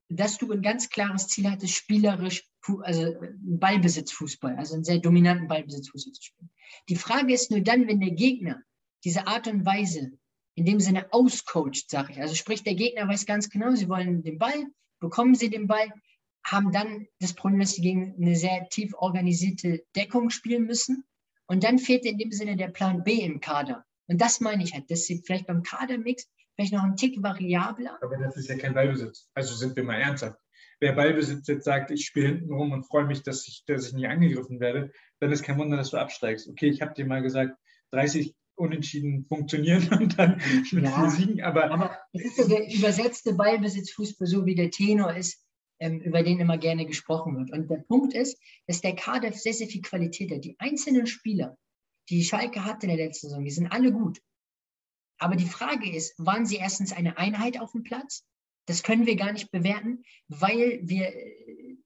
dass 0.09 0.39
du 0.39 0.51
ein 0.51 0.63
ganz 0.63 0.91
klares 0.91 1.29
Ziel 1.29 1.49
hattest, 1.49 1.75
spielerisch, 1.75 2.45
also 2.83 3.15
Ballbesitzfußball, 3.43 4.57
also 4.57 4.75
einen 4.75 4.85
sehr 4.85 4.99
dominanten 4.99 5.47
Ballbesitzfußball 5.47 6.13
zu 6.13 6.23
spielen. 6.23 6.51
Die 6.89 6.97
Frage 6.97 7.33
ist 7.33 7.53
nur 7.53 7.61
dann, 7.61 7.87
wenn 7.87 8.01
der 8.01 8.11
Gegner 8.11 8.61
diese 9.05 9.29
Art 9.29 9.47
und 9.47 9.65
Weise 9.65 10.19
in 10.59 10.65
dem 10.65 10.81
Sinne 10.81 11.07
auscoacht, 11.13 11.89
sage 11.89 12.13
ich. 12.13 12.21
Also 12.21 12.35
sprich, 12.35 12.65
der 12.65 12.75
Gegner 12.75 13.07
weiß 13.07 13.27
ganz 13.27 13.49
genau, 13.49 13.75
sie 13.77 13.89
wollen 13.89 14.23
den 14.25 14.39
Ball, 14.39 14.67
bekommen 14.99 15.37
sie 15.37 15.51
den 15.51 15.69
Ball, 15.69 15.89
haben 16.45 16.73
dann 16.73 17.07
das 17.21 17.33
Problem, 17.33 17.61
dass 17.61 17.73
sie 17.73 17.83
gegen 17.83 18.17
eine 18.21 18.35
sehr 18.35 18.69
tief 18.69 18.93
organisierte 18.95 19.85
Deckung 19.95 20.31
spielen 20.31 20.65
müssen. 20.65 21.05
Und 21.47 21.63
dann 21.63 21.79
fehlt 21.79 22.05
in 22.05 22.19
dem 22.19 22.33
Sinne 22.33 22.57
der 22.57 22.69
Plan 22.69 23.05
B 23.05 23.21
im 23.21 23.41
Kader. 23.41 23.85
Und 24.09 24.21
das 24.21 24.41
meine 24.41 24.65
ich 24.65 24.75
halt, 24.75 24.91
dass 24.91 25.05
sie 25.05 25.23
vielleicht 25.25 25.47
beim 25.47 25.63
Kadermix 25.63 26.29
vielleicht 26.57 26.73
noch 26.73 26.83
ein 26.83 26.97
Tick 26.97 27.23
variabler. 27.23 27.97
Aber 28.03 28.17
das 28.17 28.37
ist 28.37 28.49
ja 28.49 28.57
kein 28.57 28.75
Ballbesitz. 28.75 29.29
Also 29.35 29.55
sind 29.55 29.77
wir 29.77 29.85
mal 29.85 30.01
ernsthaft. 30.01 30.39
Wer 30.81 30.93
Ballbesitz 30.93 31.47
jetzt 31.47 31.65
sagt, 31.65 31.93
ich 31.93 32.05
spiele 32.05 32.29
hinten 32.29 32.53
rum 32.53 32.73
und 32.73 32.85
freue 32.85 33.05
mich, 33.05 33.23
dass 33.23 33.47
ich, 33.47 33.65
dass 33.67 33.87
ich 33.87 33.95
nie 33.95 34.09
angegriffen 34.09 34.59
werde, 34.59 34.91
dann 35.21 35.31
ist 35.31 35.45
kein 35.45 35.59
Wunder, 35.59 35.77
dass 35.77 35.91
du 35.91 35.99
absteigst. 35.99 36.49
Okay, 36.49 36.69
ich 36.69 36.83
habe 36.83 36.95
dir 36.95 37.07
mal 37.07 37.23
gesagt, 37.23 37.57
30 37.93 38.35
Unentschieden 38.59 39.25
funktionieren 39.27 39.89
und 40.01 40.19
dann 40.19 40.41
mit 40.73 40.85
ja, 40.85 41.11
Siegen. 41.11 41.43
Aber, 41.43 41.71
aber 41.71 41.99
es 42.13 42.25
ist 42.25 42.39
ja 42.39 42.45
der 42.47 42.73
übersetzte 42.73 43.35
Ballbesitzfußball, 43.35 44.27
so 44.27 44.47
wie 44.47 44.55
der 44.55 44.71
Tenor 44.71 45.15
ist, 45.15 45.45
ähm, 45.81 46.01
über 46.01 46.23
den 46.23 46.41
immer 46.41 46.59
gerne 46.59 46.87
gesprochen 46.87 47.37
wird. 47.37 47.53
Und 47.53 47.71
der 47.71 47.85
Punkt 47.89 48.15
ist, 48.15 48.41
dass 48.67 48.81
der 48.81 48.97
Kader 48.97 49.33
sehr, 49.33 49.55
sehr 49.55 49.69
viel 49.69 49.83
Qualität 49.83 50.31
hat. 50.33 50.45
Die 50.45 50.57
einzelnen 50.59 51.07
Spieler, 51.07 51.57
die 52.09 52.25
Schalke 52.25 52.65
hatte 52.65 52.87
in 52.87 52.97
der 52.97 53.07
letzten 53.07 53.29
Saison, 53.29 53.45
die 53.45 53.51
sind 53.51 53.71
alle 53.71 53.93
gut. 53.93 54.21
Aber 55.19 55.37
die 55.37 55.47
Frage 55.47 55.91
ist, 55.91 56.15
waren 56.19 56.47
sie 56.47 56.57
erstens 56.57 56.93
eine 56.93 57.19
Einheit 57.19 57.61
auf 57.61 57.73
dem 57.73 57.83
Platz? 57.83 58.25
Das 58.67 58.83
können 58.83 59.07
wir 59.07 59.17
gar 59.17 59.33
nicht 59.33 59.51
bewerten, 59.51 60.03
weil 60.29 60.81
wir, 60.83 61.13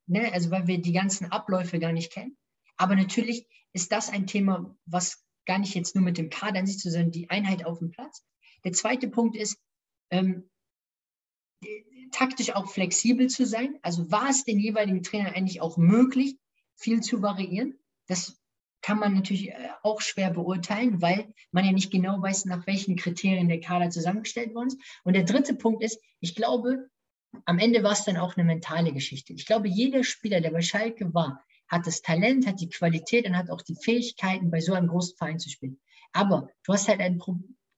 ne, 0.06 0.32
also 0.32 0.50
weil 0.50 0.66
wir 0.66 0.78
die 0.80 0.92
ganzen 0.92 1.30
Abläufe 1.30 1.78
gar 1.78 1.92
nicht 1.92 2.12
kennen. 2.12 2.36
Aber 2.76 2.96
natürlich 2.96 3.46
ist 3.72 3.92
das 3.92 4.10
ein 4.10 4.26
Thema, 4.26 4.76
was 4.84 5.21
gar 5.46 5.58
nicht 5.58 5.74
jetzt 5.74 5.94
nur 5.94 6.04
mit 6.04 6.18
dem 6.18 6.30
Kader 6.30 6.60
an 6.60 6.66
sich 6.66 6.80
sein, 6.82 7.10
die 7.10 7.30
Einheit 7.30 7.64
auf 7.64 7.78
dem 7.78 7.90
Platz. 7.90 8.24
Der 8.64 8.72
zweite 8.72 9.08
Punkt 9.08 9.36
ist, 9.36 9.58
ähm, 10.10 10.48
taktisch 12.10 12.54
auch 12.54 12.70
flexibel 12.70 13.28
zu 13.28 13.46
sein. 13.46 13.78
Also 13.82 14.10
war 14.10 14.28
es 14.28 14.44
den 14.44 14.58
jeweiligen 14.58 15.02
Trainer 15.02 15.34
eigentlich 15.34 15.60
auch 15.60 15.76
möglich, 15.76 16.36
viel 16.76 17.00
zu 17.00 17.22
variieren? 17.22 17.78
Das 18.06 18.38
kann 18.82 18.98
man 18.98 19.14
natürlich 19.14 19.50
äh, 19.50 19.68
auch 19.82 20.00
schwer 20.00 20.30
beurteilen, 20.30 21.00
weil 21.00 21.32
man 21.50 21.64
ja 21.64 21.72
nicht 21.72 21.90
genau 21.90 22.20
weiß, 22.20 22.44
nach 22.46 22.66
welchen 22.66 22.96
Kriterien 22.96 23.48
der 23.48 23.60
Kader 23.60 23.90
zusammengestellt 23.90 24.54
worden 24.54 24.68
ist. 24.68 24.78
Und 25.04 25.14
der 25.14 25.24
dritte 25.24 25.54
Punkt 25.54 25.82
ist, 25.82 26.00
ich 26.20 26.34
glaube, 26.34 26.88
am 27.46 27.58
Ende 27.58 27.82
war 27.82 27.92
es 27.92 28.04
dann 28.04 28.16
auch 28.16 28.36
eine 28.36 28.44
mentale 28.44 28.92
Geschichte. 28.92 29.32
Ich 29.32 29.46
glaube, 29.46 29.68
jeder 29.68 30.04
Spieler, 30.04 30.40
der 30.40 30.50
bei 30.50 30.60
Schalke 30.60 31.14
war, 31.14 31.42
hat 31.68 31.86
das 31.86 32.02
Talent, 32.02 32.46
hat 32.46 32.60
die 32.60 32.68
Qualität 32.68 33.26
und 33.26 33.36
hat 33.36 33.50
auch 33.50 33.62
die 33.62 33.76
Fähigkeiten, 33.76 34.50
bei 34.50 34.60
so 34.60 34.74
einem 34.74 34.88
großen 34.88 35.16
Verein 35.16 35.38
zu 35.38 35.48
spielen. 35.48 35.80
Aber 36.12 36.48
du 36.64 36.72
hast 36.72 36.88
halt 36.88 37.00
ein 37.00 37.18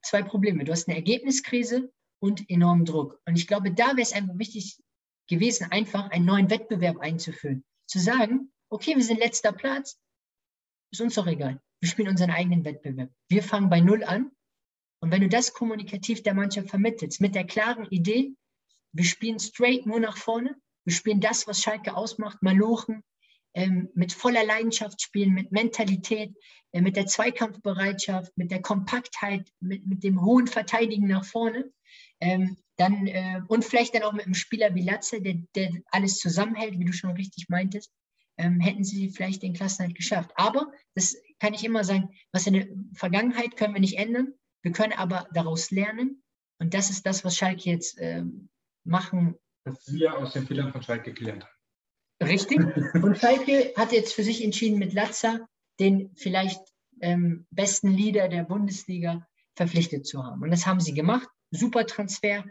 zwei 0.05 0.23
Probleme. 0.23 0.65
Du 0.65 0.73
hast 0.73 0.89
eine 0.89 0.97
Ergebniskrise 0.97 1.93
und 2.21 2.49
enormen 2.49 2.85
Druck. 2.85 3.21
Und 3.27 3.37
ich 3.37 3.47
glaube, 3.47 3.73
da 3.73 3.89
wäre 3.89 4.03
es 4.03 4.13
einfach 4.13 4.39
wichtig 4.39 4.81
gewesen, 5.29 5.71
einfach 5.71 6.11
einen 6.11 6.27
neuen 6.27 6.51
Wettbewerb 6.51 6.99
einzuführen. 6.99 7.65
Zu 7.87 7.99
sagen, 7.99 8.53
okay, 8.69 8.95
wir 8.97 9.05
sind 9.05 9.21
letzter 9.21 9.53
Platz, 9.53 9.99
ist 10.93 11.01
uns 11.01 11.15
doch 11.15 11.27
egal. 11.27 11.61
Wir 11.81 11.89
spielen 11.89 12.09
unseren 12.09 12.31
eigenen 12.31 12.65
Wettbewerb. 12.65 13.11
Wir 13.29 13.43
fangen 13.43 13.71
bei 13.71 13.81
Null 13.81 14.05
an. 14.05 14.31
Und 15.01 15.11
wenn 15.11 15.21
du 15.21 15.29
das 15.29 15.53
kommunikativ 15.53 16.23
der 16.23 16.35
Mannschaft 16.35 16.71
vermittelst, 16.71 17.21
mit 17.21 17.35
der 17.35 17.45
klaren 17.45 17.87
Idee, 17.91 18.35
wir 18.93 19.05
spielen 19.05 19.39
straight 19.39 19.85
nur 19.87 20.01
nach 20.01 20.17
vorne, 20.17 20.57
wir 20.87 20.95
spielen 20.95 21.21
das, 21.21 21.47
was 21.47 21.61
Schalke 21.61 21.95
ausmacht, 21.97 22.43
Malochen, 22.43 23.03
mit 23.95 24.13
voller 24.13 24.45
Leidenschaft 24.45 25.01
spielen, 25.01 25.33
mit 25.33 25.53
Mentalität, 25.53 26.35
äh, 26.75 26.81
mit 26.81 26.97
der 26.97 27.07
Zweikampfbereitschaft, 27.07 28.37
mit 28.37 28.51
der 28.51 28.61
Kompaktheit, 28.61 29.49
mit, 29.61 29.87
mit 29.87 30.03
dem 30.03 30.23
hohen 30.25 30.49
Verteidigen 30.49 31.07
nach 31.07 31.25
vorne, 31.25 31.71
ähm, 32.21 32.57
dann, 32.77 33.07
äh, 33.07 33.41
und 33.47 33.65
vielleicht 33.65 33.95
dann 33.95 34.03
auch 34.03 34.13
mit 34.13 34.25
einem 34.25 34.35
Spieler 34.35 34.75
wie 34.75 34.83
Latze, 34.83 35.23
der, 35.23 35.37
der 35.55 35.71
alles 35.93 36.19
zusammenhält, 36.19 36.79
wie 36.81 36.85
du 36.85 36.93
schon 36.93 37.13
richtig 37.13 37.49
meintest, 37.49 37.93
ähm, 38.39 38.59
hätten 38.59 38.83
sie 38.83 39.11
vielleicht 39.11 39.45
den 39.45 39.55
Klassenhalt 39.55 39.95
geschafft. 39.95 40.33
Aber 40.35 40.73
das 40.97 41.17
kann 41.39 41.55
ich 41.55 41.65
immer 41.65 41.85
sagen, 41.85 42.09
was 42.33 42.49
in 42.49 42.55
der 42.55 42.67
Vergangenheit 42.95 43.57
können 43.57 43.75
wir 43.75 43.81
nicht 43.81 43.99
ändern. 43.99 44.35
Wir 44.63 44.73
können 44.73 44.95
aber 44.95 45.29
daraus 45.33 45.71
lernen. 45.71 46.25
Und 46.59 46.75
das 46.75 46.91
ist 46.91 47.07
das, 47.07 47.25
was 47.25 47.37
Schalke 47.37 47.71
jetzt 47.71 48.01
machen. 48.85 49.37
Was 49.65 49.93
wir 49.93 50.17
aus 50.17 50.33
den 50.33 50.47
Fehlern 50.47 50.73
von 50.73 50.83
Schalke 50.83 51.13
gelernt 51.13 51.45
haben. 51.45 51.54
Richtig. 52.25 52.59
Und 52.95 53.19
Schalke 53.19 53.73
hat 53.77 53.93
jetzt 53.93 54.15
für 54.15 54.25
sich 54.25 54.43
entschieden, 54.43 54.79
mit 54.79 54.93
Latza 54.93 55.41
den 55.81 56.13
vielleicht 56.15 56.61
ähm, 57.01 57.47
besten 57.51 57.91
Leader 57.91 58.29
der 58.29 58.45
Bundesliga 58.45 59.27
verpflichtet 59.57 60.07
zu 60.07 60.25
haben. 60.25 60.43
Und 60.43 60.51
das 60.51 60.67
haben 60.67 60.81
sie 60.81 60.95
gemacht 60.95 61.29
super 61.55 61.87
Transfer. 61.87 62.45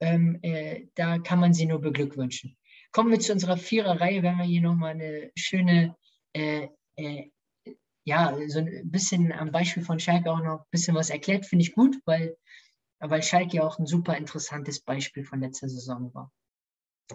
Ähm, 0.00 0.38
äh, 0.42 0.86
da 0.94 1.18
kann 1.18 1.40
man 1.40 1.54
sie 1.54 1.66
nur 1.66 1.80
beglückwünschen. 1.80 2.56
Kommen 2.92 3.10
wir 3.10 3.20
zu 3.20 3.32
unserer 3.32 3.56
Viererreihe. 3.56 4.22
Wir 4.22 4.36
haben 4.36 4.44
hier 4.44 4.62
nochmal 4.62 4.92
eine 4.92 5.30
schöne, 5.36 5.96
äh, 6.34 6.68
äh, 6.96 7.30
ja, 8.04 8.36
so 8.48 8.60
ein 8.60 8.90
bisschen 8.90 9.32
am 9.32 9.52
Beispiel 9.52 9.82
von 9.82 9.98
Schalke 9.98 10.30
auch 10.30 10.42
noch 10.42 10.60
ein 10.60 10.70
bisschen 10.70 10.94
was 10.94 11.10
erklärt. 11.10 11.46
Finde 11.46 11.64
ich 11.64 11.74
gut, 11.74 11.96
weil, 12.04 12.36
weil 12.98 13.22
Schalke 13.22 13.64
auch 13.64 13.78
ein 13.78 13.86
super 13.86 14.16
interessantes 14.16 14.80
Beispiel 14.80 15.24
von 15.24 15.40
letzter 15.40 15.68
Saison 15.68 16.12
war. 16.14 16.30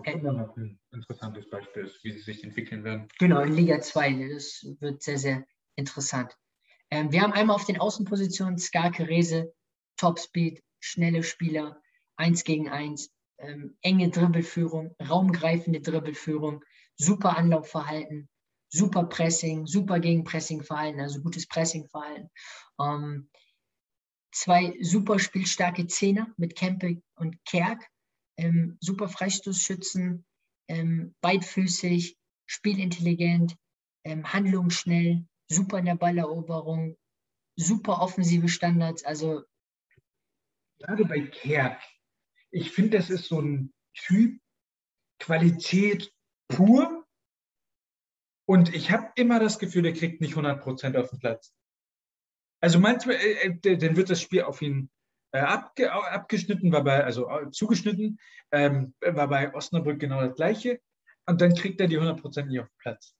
Immer 0.05 0.33
noch 0.33 0.55
ein 0.57 0.79
interessantes 0.91 1.49
Beispiel 1.49 1.83
ist, 1.83 2.03
wie 2.03 2.11
sie 2.11 2.19
sich 2.19 2.43
entwickeln 2.43 2.83
werden. 2.83 3.07
Genau, 3.19 3.41
in 3.41 3.53
Liga 3.53 3.81
2. 3.81 4.29
Das 4.33 4.65
wird 4.79 5.03
sehr, 5.03 5.17
sehr 5.17 5.45
interessant. 5.75 6.37
Ähm, 6.89 7.11
wir 7.11 7.21
haben 7.21 7.33
einmal 7.33 7.55
auf 7.55 7.65
den 7.65 7.79
Außenpositionen 7.79 8.57
Skarke 8.57 9.07
Rese, 9.07 9.53
Topspeed, 9.97 10.63
schnelle 10.79 11.23
Spieler, 11.23 11.81
eins 12.15 12.43
gegen 12.43 12.69
eins, 12.69 13.11
ähm, 13.39 13.77
enge 13.81 14.09
Dribbelführung, 14.09 14.95
raumgreifende 15.01 15.81
Dribbelführung, 15.81 16.63
super 16.95 17.37
Anlaufverhalten, 17.37 18.29
super 18.69 19.05
Pressing, 19.05 19.65
super 19.65 19.99
Gegenpressingverhalten, 19.99 21.01
also 21.01 21.21
gutes 21.21 21.47
Pressingverhalten. 21.47 22.29
Ähm, 22.79 23.29
zwei 24.31 24.77
super 24.81 25.19
spielstarke 25.19 25.87
Zehner 25.87 26.33
mit 26.37 26.55
Kempe 26.55 27.01
und 27.15 27.43
Kerk, 27.45 27.85
ähm, 28.37 28.77
super 28.79 29.07
Freistoßschützen, 29.07 30.25
ähm, 30.67 31.15
beidfüßig, 31.21 32.17
spielintelligent, 32.45 33.55
ähm, 34.03 34.31
handlungsschnell, 34.31 35.25
super 35.49 35.79
in 35.79 35.85
der 35.85 35.95
Balleroberung, 35.95 36.97
super 37.55 38.01
offensive 38.01 38.49
Standards. 38.49 39.03
Also 39.03 39.43
gerade 40.79 41.05
bei 41.05 41.21
Kerk, 41.21 41.81
ich 42.51 42.71
finde, 42.71 42.97
das 42.97 43.09
ist 43.09 43.25
so 43.25 43.41
ein 43.41 43.73
Typ, 43.93 44.39
Qualität 45.19 46.11
pur. 46.47 47.05
Und 48.47 48.73
ich 48.73 48.91
habe 48.91 49.11
immer 49.15 49.39
das 49.39 49.59
Gefühl, 49.59 49.83
der 49.83 49.93
kriegt 49.93 50.19
nicht 50.19 50.35
100% 50.35 50.97
auf 50.97 51.09
den 51.09 51.19
Platz. 51.19 51.53
Also 52.59 52.79
manchmal, 52.79 53.15
äh, 53.15 53.57
äh 53.63 53.77
dann 53.77 53.95
wird 53.95 54.09
das 54.09 54.21
Spiel 54.21 54.43
auf 54.43 54.61
ihn 54.61 54.89
abge, 55.39 55.91
abgeschnitten, 55.91 56.71
war 56.71 56.83
bei, 56.83 57.03
also 57.03 57.29
äh, 57.29 57.49
zugeschnitten, 57.51 58.19
ähm, 58.51 58.93
war 59.01 59.27
bei 59.27 59.53
Osnabrück 59.53 59.99
genau 59.99 60.21
das 60.21 60.35
gleiche. 60.35 60.79
Und 61.25 61.41
dann 61.41 61.55
kriegt 61.55 61.79
er 61.79 61.87
die 61.87 61.99
100% 61.99 62.45
nicht 62.45 62.59
auf 62.59 62.67
den 62.67 62.77
Platz. 62.79 63.13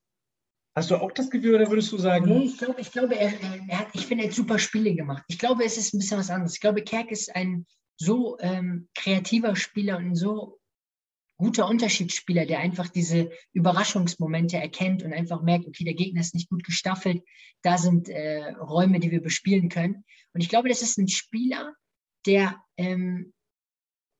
Hast 0.74 0.90
du 0.90 0.96
auch 0.96 1.12
das 1.12 1.30
Gefühl 1.30 1.54
oder 1.54 1.68
würdest 1.68 1.92
du 1.92 1.98
sagen? 1.98 2.26
Nee, 2.26 2.44
ich 2.44 2.58
glaube, 2.58 2.80
ich 2.80 2.92
glaube, 2.92 3.14
er, 3.14 3.32
er 3.68 3.78
hat, 3.78 3.88
ich 3.92 4.06
finde, 4.06 4.24
er 4.24 4.30
hat 4.30 4.36
super 4.36 4.58
Spiele 4.58 4.94
gemacht. 4.94 5.22
Ich 5.28 5.38
glaube, 5.38 5.64
es 5.64 5.76
ist 5.76 5.92
ein 5.92 5.98
bisschen 5.98 6.18
was 6.18 6.30
anderes. 6.30 6.54
Ich 6.54 6.60
glaube, 6.60 6.82
Kerk 6.82 7.10
ist 7.10 7.34
ein 7.36 7.66
so 7.96 8.38
ähm, 8.40 8.88
kreativer 8.94 9.54
Spieler 9.54 9.98
und 9.98 10.06
ein 10.06 10.14
so 10.14 10.58
guter 11.36 11.68
Unterschiedsspieler, 11.68 12.46
der 12.46 12.60
einfach 12.60 12.88
diese 12.88 13.30
Überraschungsmomente 13.52 14.56
erkennt 14.56 15.02
und 15.02 15.12
einfach 15.12 15.42
merkt, 15.42 15.66
okay, 15.66 15.84
der 15.84 15.94
Gegner 15.94 16.20
ist 16.20 16.34
nicht 16.34 16.48
gut 16.48 16.64
gestaffelt, 16.64 17.22
da 17.62 17.76
sind 17.78 18.08
äh, 18.08 18.52
Räume, 18.52 19.00
die 19.00 19.10
wir 19.10 19.20
bespielen 19.20 19.68
können. 19.68 20.04
Und 20.32 20.40
ich 20.40 20.48
glaube, 20.48 20.68
das 20.68 20.82
ist 20.82 20.98
ein 20.98 21.08
Spieler, 21.08 21.74
der 22.26 22.62
ähm, 22.76 23.32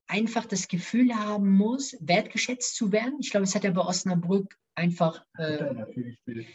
einfach 0.06 0.44
das 0.44 0.68
Gefühl 0.68 1.14
haben 1.14 1.50
muss, 1.50 1.96
wertgeschätzt 2.00 2.76
zu 2.76 2.92
werden. 2.92 3.18
Ich 3.20 3.30
glaube, 3.30 3.46
das 3.46 3.54
hat 3.54 3.64
er 3.64 3.70
bei 3.70 3.80
Osnabrück 3.80 4.58
einfach, 4.74 5.24
äh, 5.38 5.74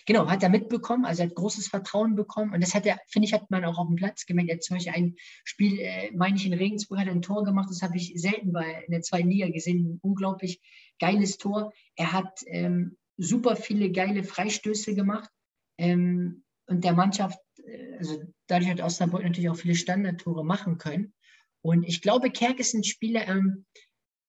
genau, 0.05 0.29
hat 0.29 0.43
er 0.43 0.49
mitbekommen, 0.49 1.05
also 1.05 1.21
er 1.21 1.29
hat 1.29 1.35
großes 1.35 1.67
Vertrauen 1.67 2.15
bekommen 2.15 2.53
und 2.53 2.61
das 2.61 2.73
hat 2.73 2.85
er, 2.85 2.99
finde 3.07 3.27
ich, 3.27 3.33
hat 3.33 3.49
man 3.49 3.65
auch 3.65 3.77
auf 3.77 3.87
dem 3.87 3.95
Platz 3.95 4.25
gemerkt. 4.25 4.49
Er 4.49 4.55
hat 4.55 4.63
zum 4.63 4.77
Beispiel 4.77 4.93
ein 4.93 5.15
Spiel, 5.43 5.79
äh, 5.79 6.11
meine 6.11 6.35
ich, 6.35 6.45
in 6.45 6.53
Regensburg 6.53 6.99
hat 6.99 7.07
er 7.07 7.13
ein 7.13 7.21
Tor 7.21 7.43
gemacht, 7.43 7.69
das 7.69 7.81
habe 7.81 7.97
ich 7.97 8.13
selten 8.15 8.51
bei, 8.51 8.83
in 8.85 8.91
der 8.91 9.01
zweiten 9.01 9.29
Liga 9.29 9.49
gesehen, 9.49 9.85
ein 9.85 9.99
unglaublich 10.01 10.61
geiles 10.99 11.37
Tor. 11.37 11.73
Er 11.95 12.13
hat 12.13 12.41
ähm, 12.47 12.97
super 13.17 13.55
viele 13.55 13.91
geile 13.91 14.23
Freistöße 14.23 14.95
gemacht 14.95 15.29
ähm, 15.77 16.43
und 16.67 16.83
der 16.83 16.93
Mannschaft, 16.93 17.39
äh, 17.63 17.97
also 17.97 18.21
dadurch 18.47 18.69
hat 18.69 18.81
Osnabrück 18.81 19.23
natürlich 19.23 19.49
auch 19.49 19.57
viele 19.57 19.75
Standardtore 19.75 20.43
machen 20.43 20.77
können. 20.77 21.13
Und 21.61 21.83
ich 21.83 22.01
glaube, 22.01 22.29
Kerk 22.29 22.59
ist 22.59 22.73
ein 22.73 22.83
Spieler, 22.83 23.27
ähm, 23.27 23.65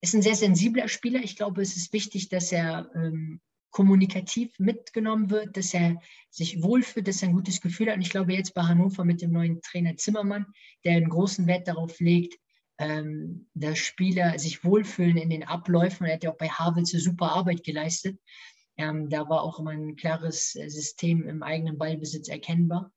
ist 0.00 0.14
ein 0.14 0.22
sehr 0.22 0.34
sensibler 0.34 0.88
Spieler. 0.88 1.20
Ich 1.22 1.36
glaube, 1.36 1.62
es 1.62 1.76
ist 1.76 1.92
wichtig, 1.92 2.28
dass 2.28 2.52
er 2.52 2.90
ähm, 2.94 3.40
kommunikativ 3.70 4.58
mitgenommen 4.58 5.30
wird, 5.30 5.56
dass 5.56 5.74
er 5.74 6.00
sich 6.30 6.62
wohlfühlt, 6.62 7.06
dass 7.06 7.22
er 7.22 7.28
ein 7.28 7.34
gutes 7.34 7.60
Gefühl 7.60 7.88
hat. 7.88 7.96
Und 7.96 8.02
ich 8.02 8.10
glaube, 8.10 8.32
jetzt 8.32 8.54
bei 8.54 8.62
Hannover 8.62 9.04
mit 9.04 9.20
dem 9.22 9.32
neuen 9.32 9.60
Trainer 9.62 9.96
Zimmermann, 9.96 10.46
der 10.84 10.96
einen 10.96 11.10
großen 11.10 11.46
Wert 11.46 11.68
darauf 11.68 12.00
legt, 12.00 12.38
ähm, 12.78 13.48
dass 13.54 13.78
Spieler 13.78 14.38
sich 14.38 14.64
wohlfühlen 14.64 15.16
in 15.16 15.30
den 15.30 15.44
Abläufen. 15.44 16.06
Er 16.06 16.14
hat 16.14 16.24
ja 16.24 16.30
auch 16.30 16.38
bei 16.38 16.48
Havels 16.48 16.94
eine 16.94 17.02
super 17.02 17.32
Arbeit 17.32 17.64
geleistet. 17.64 18.18
Ähm, 18.76 19.08
da 19.10 19.28
war 19.28 19.42
auch 19.42 19.58
immer 19.58 19.72
ein 19.72 19.96
klares 19.96 20.54
äh, 20.54 20.68
System 20.68 21.26
im 21.26 21.42
eigenen 21.42 21.76
Ballbesitz 21.76 22.28
erkennbar. 22.28 22.92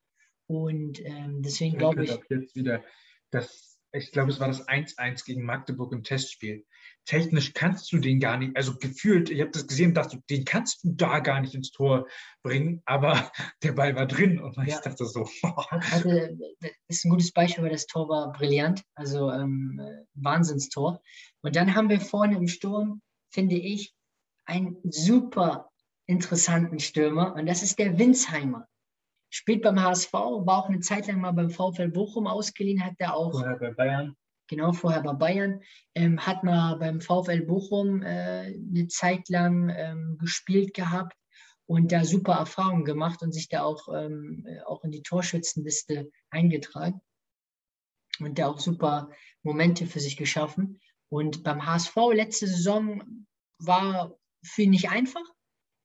Und 0.47 1.03
ähm, 1.03 1.41
deswegen 1.41 1.77
glaube 1.77 2.03
ich. 2.03 2.19
Jetzt 2.29 2.55
wieder 2.55 2.83
das, 3.31 3.70
ich 3.93 4.11
glaube, 4.11 4.31
es 4.31 4.39
war 4.39 4.47
das 4.47 4.67
1-1 4.67 5.25
gegen 5.25 5.43
Magdeburg 5.43 5.91
im 5.91 6.03
Testspiel 6.03 6.65
technisch 7.05 7.53
kannst 7.53 7.91
du 7.91 7.97
den 7.97 8.19
gar 8.19 8.37
nicht, 8.37 8.55
also 8.55 8.75
gefühlt, 8.77 9.29
ich 9.29 9.41
habe 9.41 9.51
das 9.51 9.67
gesehen 9.67 9.89
und 9.89 9.95
dachte, 9.95 10.21
den 10.29 10.45
kannst 10.45 10.83
du 10.83 10.91
da 10.93 11.19
gar 11.19 11.41
nicht 11.41 11.55
ins 11.55 11.71
Tor 11.71 12.07
bringen, 12.43 12.81
aber 12.85 13.31
der 13.63 13.73
Ball 13.73 13.95
war 13.95 14.05
drin 14.05 14.39
und 14.39 14.57
ich 14.63 14.73
ja. 14.73 14.81
dachte 14.81 15.05
so. 15.05 15.27
Hatte, 15.43 16.37
das 16.59 16.71
ist 16.87 17.05
ein 17.05 17.09
gutes 17.09 17.31
Beispiel, 17.31 17.63
weil 17.63 17.71
das 17.71 17.87
Tor 17.87 18.07
war 18.09 18.31
brillant, 18.31 18.83
also 18.95 19.31
ähm, 19.31 19.81
Wahnsinnstor. 20.13 21.01
Und 21.41 21.55
dann 21.55 21.75
haben 21.75 21.89
wir 21.89 21.99
vorne 21.99 22.37
im 22.37 22.47
Sturm, 22.47 23.01
finde 23.29 23.55
ich, 23.55 23.93
einen 24.45 24.77
super 24.83 25.69
interessanten 26.05 26.79
Stürmer 26.79 27.35
und 27.35 27.45
das 27.45 27.63
ist 27.63 27.79
der 27.79 27.97
Winsheimer. 27.97 28.67
Spielt 29.31 29.63
beim 29.63 29.81
HSV, 29.81 30.13
war 30.13 30.59
auch 30.59 30.69
eine 30.69 30.81
Zeit 30.81 31.07
lang 31.07 31.21
mal 31.21 31.31
beim 31.31 31.49
VfL 31.49 31.87
Bochum 31.87 32.27
ausgeliehen, 32.27 32.85
hat 32.85 32.93
er 32.99 33.15
auch. 33.15 33.31
Vorher 33.31 33.57
bei 33.57 33.71
Bayern 33.71 34.15
genau 34.51 34.73
vorher 34.73 35.01
bei 35.01 35.13
Bayern, 35.13 35.61
ähm, 35.95 36.19
hat 36.19 36.43
man 36.43 36.77
beim 36.77 36.99
VfL 36.99 37.41
Bochum 37.41 38.03
äh, 38.03 38.53
eine 38.53 38.87
Zeit 38.89 39.29
lang 39.29 39.69
ähm, 39.69 40.17
gespielt 40.19 40.73
gehabt 40.73 41.15
und 41.65 41.93
da 41.93 42.03
super 42.03 42.33
Erfahrungen 42.33 42.83
gemacht 42.83 43.23
und 43.23 43.31
sich 43.31 43.47
da 43.47 43.63
auch, 43.63 43.87
ähm, 43.87 44.45
auch 44.65 44.83
in 44.83 44.91
die 44.91 45.03
Torschützenliste 45.03 46.11
eingetragen 46.29 47.01
und 48.19 48.37
da 48.37 48.47
auch 48.47 48.59
super 48.59 49.09
Momente 49.41 49.87
für 49.87 50.01
sich 50.01 50.17
geschaffen. 50.17 50.81
Und 51.09 51.43
beim 51.43 51.65
HSV 51.65 51.95
letzte 52.13 52.47
Saison 52.47 53.25
war 53.57 54.17
für 54.43 54.63
ihn 54.63 54.71
nicht 54.71 54.89
einfach. 54.89 55.23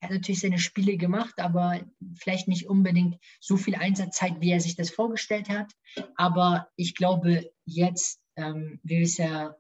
Er 0.01 0.09
hat 0.09 0.15
natürlich 0.15 0.41
seine 0.41 0.59
Spiele 0.59 0.97
gemacht, 0.97 1.39
aber 1.39 1.81
vielleicht 2.17 2.49
nicht 2.49 2.69
unbedingt 2.69 3.17
so 3.41 3.57
viel 3.57 3.75
Einsatzzeit, 3.75 4.41
wie 4.41 4.51
er 4.51 4.61
sich 4.61 4.77
das 4.77 4.91
vorgestellt 4.91 5.49
hat. 5.49 5.73
Aber 6.17 6.69
ich 6.77 6.95
glaube, 6.95 7.51
jetzt 7.65 8.21
ähm, 8.37 8.81
wie 8.83 8.99
wir 8.99 9.05
es 9.05 9.17
ja 9.17 9.57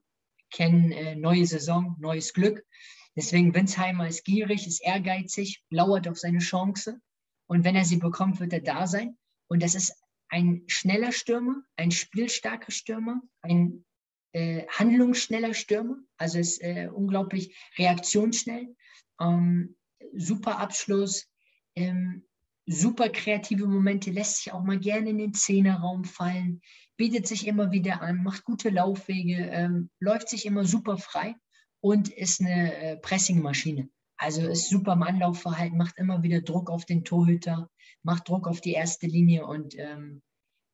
kennen, 0.50 0.92
äh, 0.92 1.16
neue 1.16 1.46
Saison, 1.46 1.96
neues 1.98 2.32
Glück. 2.32 2.64
Deswegen 3.16 3.54
Winsheimer 3.54 4.06
ist 4.06 4.24
gierig, 4.24 4.66
ist 4.66 4.82
ehrgeizig, 4.82 5.62
lauert 5.70 6.06
auf 6.06 6.18
seine 6.18 6.38
Chance. 6.38 7.00
Und 7.46 7.64
wenn 7.64 7.76
er 7.76 7.84
sie 7.84 7.96
bekommt, 7.96 8.40
wird 8.40 8.52
er 8.52 8.60
da 8.60 8.86
sein. 8.86 9.16
Und 9.48 9.62
das 9.62 9.74
ist 9.74 9.94
ein 10.28 10.64
schneller 10.66 11.12
Stürmer, 11.12 11.62
ein 11.76 11.90
spielstarker 11.90 12.72
Stürmer, 12.72 13.20
ein 13.42 13.84
äh, 14.32 14.66
handlungsschneller 14.68 15.54
Stürmer. 15.54 15.96
Also 16.18 16.38
ist 16.38 16.62
äh, 16.62 16.88
unglaublich 16.92 17.56
reaktionsschnell. 17.78 18.76
Ähm, 19.20 19.76
super 20.14 20.58
Abschluss, 20.58 21.26
ähm, 21.74 22.24
super 22.66 23.08
kreative 23.08 23.66
Momente, 23.66 24.10
lässt 24.10 24.38
sich 24.38 24.52
auch 24.52 24.62
mal 24.62 24.78
gerne 24.78 25.10
in 25.10 25.18
den 25.18 25.34
Zehnerraum 25.34 26.04
fallen, 26.04 26.60
bietet 26.96 27.26
sich 27.26 27.46
immer 27.46 27.70
wieder 27.70 28.02
an, 28.02 28.22
macht 28.22 28.44
gute 28.44 28.70
Laufwege, 28.70 29.48
ähm, 29.50 29.90
läuft 30.00 30.28
sich 30.28 30.46
immer 30.46 30.64
super 30.64 30.98
frei 30.98 31.36
und 31.80 32.08
ist 32.08 32.40
eine 32.40 32.74
äh, 32.74 32.96
Pressingmaschine. 32.96 33.88
Also 34.16 34.46
ist 34.48 34.70
super 34.70 34.94
im 34.94 35.02
Anlaufverhalten, 35.02 35.76
macht 35.76 35.98
immer 35.98 36.22
wieder 36.22 36.40
Druck 36.40 36.70
auf 36.70 36.86
den 36.86 37.04
Torhüter, 37.04 37.70
macht 38.02 38.28
Druck 38.28 38.48
auf 38.48 38.60
die 38.60 38.72
erste 38.72 39.06
Linie 39.06 39.46
und 39.46 39.74
ähm, 39.78 40.22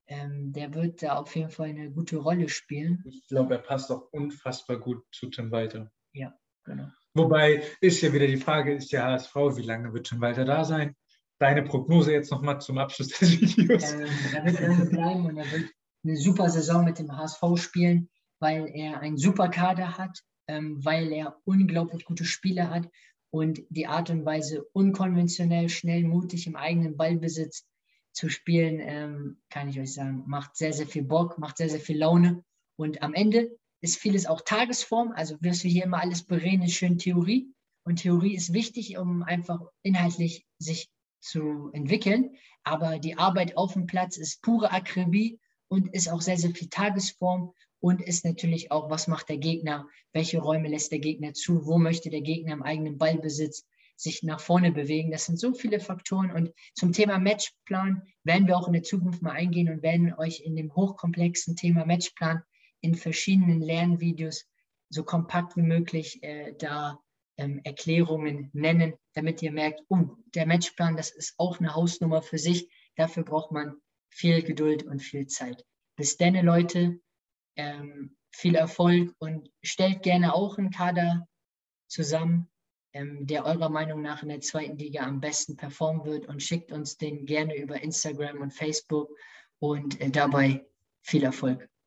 ähm, 0.06 0.52
der 0.52 0.74
wird 0.74 1.02
da 1.02 1.16
auf 1.16 1.34
jeden 1.34 1.50
Fall 1.50 1.70
eine 1.70 1.90
gute 1.90 2.18
Rolle 2.18 2.48
spielen. 2.48 3.02
Ich 3.06 3.26
glaube, 3.26 3.54
er 3.54 3.62
passt 3.62 3.90
auch 3.90 4.12
unfassbar 4.12 4.78
gut 4.78 5.04
zu 5.12 5.28
Tim 5.28 5.50
Walter. 5.50 5.90
Ja, 6.12 6.32
genau. 6.64 6.88
Wobei 7.14 7.62
ist 7.80 8.00
ja 8.00 8.12
wieder 8.12 8.26
die 8.26 8.38
Frage, 8.38 8.74
ist 8.74 8.92
der 8.92 9.04
HSV, 9.04 9.34
wie 9.56 9.62
lange 9.62 9.92
wird 9.92 10.06
Tim 10.06 10.20
Walter 10.20 10.44
da 10.44 10.64
sein? 10.64 10.96
Deine 11.38 11.62
Prognose 11.62 12.12
jetzt 12.12 12.30
nochmal 12.30 12.60
zum 12.60 12.78
Abschluss 12.78 13.08
des 13.08 13.40
Videos. 13.40 13.92
Ähm, 13.92 14.06
er 14.32 14.44
wird 14.78 14.90
bleiben 14.90 15.26
und 15.26 15.36
er 15.36 15.50
wird 15.52 15.70
eine 16.04 16.16
super 16.16 16.48
Saison 16.48 16.84
mit 16.84 16.98
dem 16.98 17.14
HSV 17.16 17.42
spielen, 17.56 18.08
weil 18.40 18.68
er 18.74 19.00
einen 19.00 19.18
super 19.18 19.48
Kader 19.48 19.98
hat, 19.98 20.20
ähm, 20.48 20.84
weil 20.84 21.12
er 21.12 21.36
unglaublich 21.44 22.04
gute 22.04 22.24
Spiele 22.24 22.70
hat 22.70 22.88
und 23.30 23.62
die 23.68 23.86
Art 23.86 24.10
und 24.10 24.24
Weise 24.24 24.64
unkonventionell, 24.72 25.68
schnell, 25.68 26.04
mutig 26.04 26.46
im 26.46 26.56
eigenen 26.56 26.96
Ballbesitz 26.96 27.66
zu 28.12 28.28
spielen, 28.28 28.78
ähm, 28.80 29.40
kann 29.50 29.68
ich 29.68 29.80
euch 29.80 29.94
sagen, 29.94 30.24
macht 30.26 30.56
sehr, 30.56 30.72
sehr 30.72 30.86
viel 30.86 31.04
Bock, 31.04 31.38
macht 31.38 31.56
sehr, 31.56 31.68
sehr 31.68 31.80
viel 31.80 31.98
Laune 31.98 32.44
und 32.76 33.02
am 33.02 33.14
Ende 33.14 33.50
ist 33.82 33.96
vieles 33.96 34.26
auch 34.26 34.40
Tagesform, 34.40 35.12
also 35.14 35.36
was 35.40 35.64
wir 35.64 35.70
hier 35.70 35.84
immer 35.84 36.00
alles 36.00 36.22
bereden, 36.22 36.62
ist 36.62 36.74
schön 36.74 36.98
Theorie. 36.98 37.52
Und 37.84 37.96
Theorie 37.96 38.34
ist 38.34 38.52
wichtig, 38.52 38.96
um 38.96 39.24
einfach 39.24 39.60
inhaltlich 39.82 40.46
sich 40.58 40.88
zu 41.20 41.70
entwickeln, 41.72 42.36
aber 42.64 42.98
die 42.98 43.18
Arbeit 43.18 43.56
auf 43.56 43.74
dem 43.74 43.86
Platz 43.86 44.16
ist 44.16 44.40
pure 44.42 44.70
Akribie 44.70 45.40
und 45.68 45.92
ist 45.92 46.08
auch 46.08 46.20
sehr, 46.20 46.38
sehr 46.38 46.52
viel 46.52 46.68
Tagesform 46.68 47.52
und 47.80 48.00
ist 48.00 48.24
natürlich 48.24 48.70
auch, 48.70 48.88
was 48.88 49.08
macht 49.08 49.28
der 49.28 49.38
Gegner, 49.38 49.88
welche 50.12 50.38
Räume 50.38 50.68
lässt 50.68 50.92
der 50.92 51.00
Gegner 51.00 51.34
zu, 51.34 51.66
wo 51.66 51.78
möchte 51.78 52.10
der 52.10 52.20
Gegner 52.20 52.52
im 52.52 52.62
eigenen 52.62 52.98
Ballbesitz 52.98 53.66
sich 53.96 54.22
nach 54.22 54.40
vorne 54.40 54.72
bewegen. 54.72 55.10
Das 55.10 55.26
sind 55.26 55.38
so 55.38 55.54
viele 55.54 55.80
Faktoren. 55.80 56.30
Und 56.30 56.52
zum 56.74 56.92
Thema 56.92 57.18
Matchplan 57.18 58.02
werden 58.24 58.46
wir 58.46 58.56
auch 58.56 58.66
in 58.66 58.72
der 58.72 58.82
Zukunft 58.82 59.22
mal 59.22 59.32
eingehen 59.32 59.68
und 59.68 59.82
werden 59.82 60.14
euch 60.14 60.40
in 60.40 60.56
dem 60.56 60.74
hochkomplexen 60.74 61.56
Thema 61.56 61.84
Matchplan 61.84 62.42
in 62.82 62.94
verschiedenen 62.94 63.62
Lernvideos 63.62 64.44
so 64.90 65.04
kompakt 65.04 65.56
wie 65.56 65.62
möglich 65.62 66.22
äh, 66.22 66.54
da 66.58 67.00
ähm, 67.38 67.60
Erklärungen 67.64 68.50
nennen, 68.52 68.94
damit 69.14 69.40
ihr 69.40 69.52
merkt, 69.52 69.80
oh, 69.88 70.16
der 70.34 70.46
Matchplan, 70.46 70.96
das 70.96 71.10
ist 71.10 71.34
auch 71.38 71.58
eine 71.58 71.74
Hausnummer 71.74 72.20
für 72.20 72.38
sich. 72.38 72.68
Dafür 72.96 73.22
braucht 73.22 73.52
man 73.52 73.76
viel 74.10 74.42
Geduld 74.42 74.82
und 74.82 75.00
viel 75.00 75.26
Zeit. 75.26 75.64
Bis 75.96 76.18
dann, 76.18 76.34
Leute, 76.44 77.00
ähm, 77.56 78.16
viel 78.30 78.54
Erfolg 78.54 79.14
und 79.18 79.50
stellt 79.62 80.02
gerne 80.02 80.34
auch 80.34 80.58
einen 80.58 80.70
Kader 80.70 81.26
zusammen, 81.86 82.50
ähm, 82.92 83.26
der 83.26 83.46
eurer 83.46 83.70
Meinung 83.70 84.02
nach 84.02 84.22
in 84.22 84.28
der 84.28 84.40
zweiten 84.40 84.76
Liga 84.76 85.02
am 85.02 85.20
besten 85.20 85.56
performen 85.56 86.04
wird 86.04 86.26
und 86.26 86.42
schickt 86.42 86.72
uns 86.72 86.98
den 86.98 87.26
gerne 87.26 87.56
über 87.56 87.80
Instagram 87.80 88.40
und 88.40 88.52
Facebook 88.52 89.10
und 89.58 90.00
äh, 90.00 90.10
dabei 90.10 90.66
viel 91.00 91.24
Erfolg. 91.24 91.68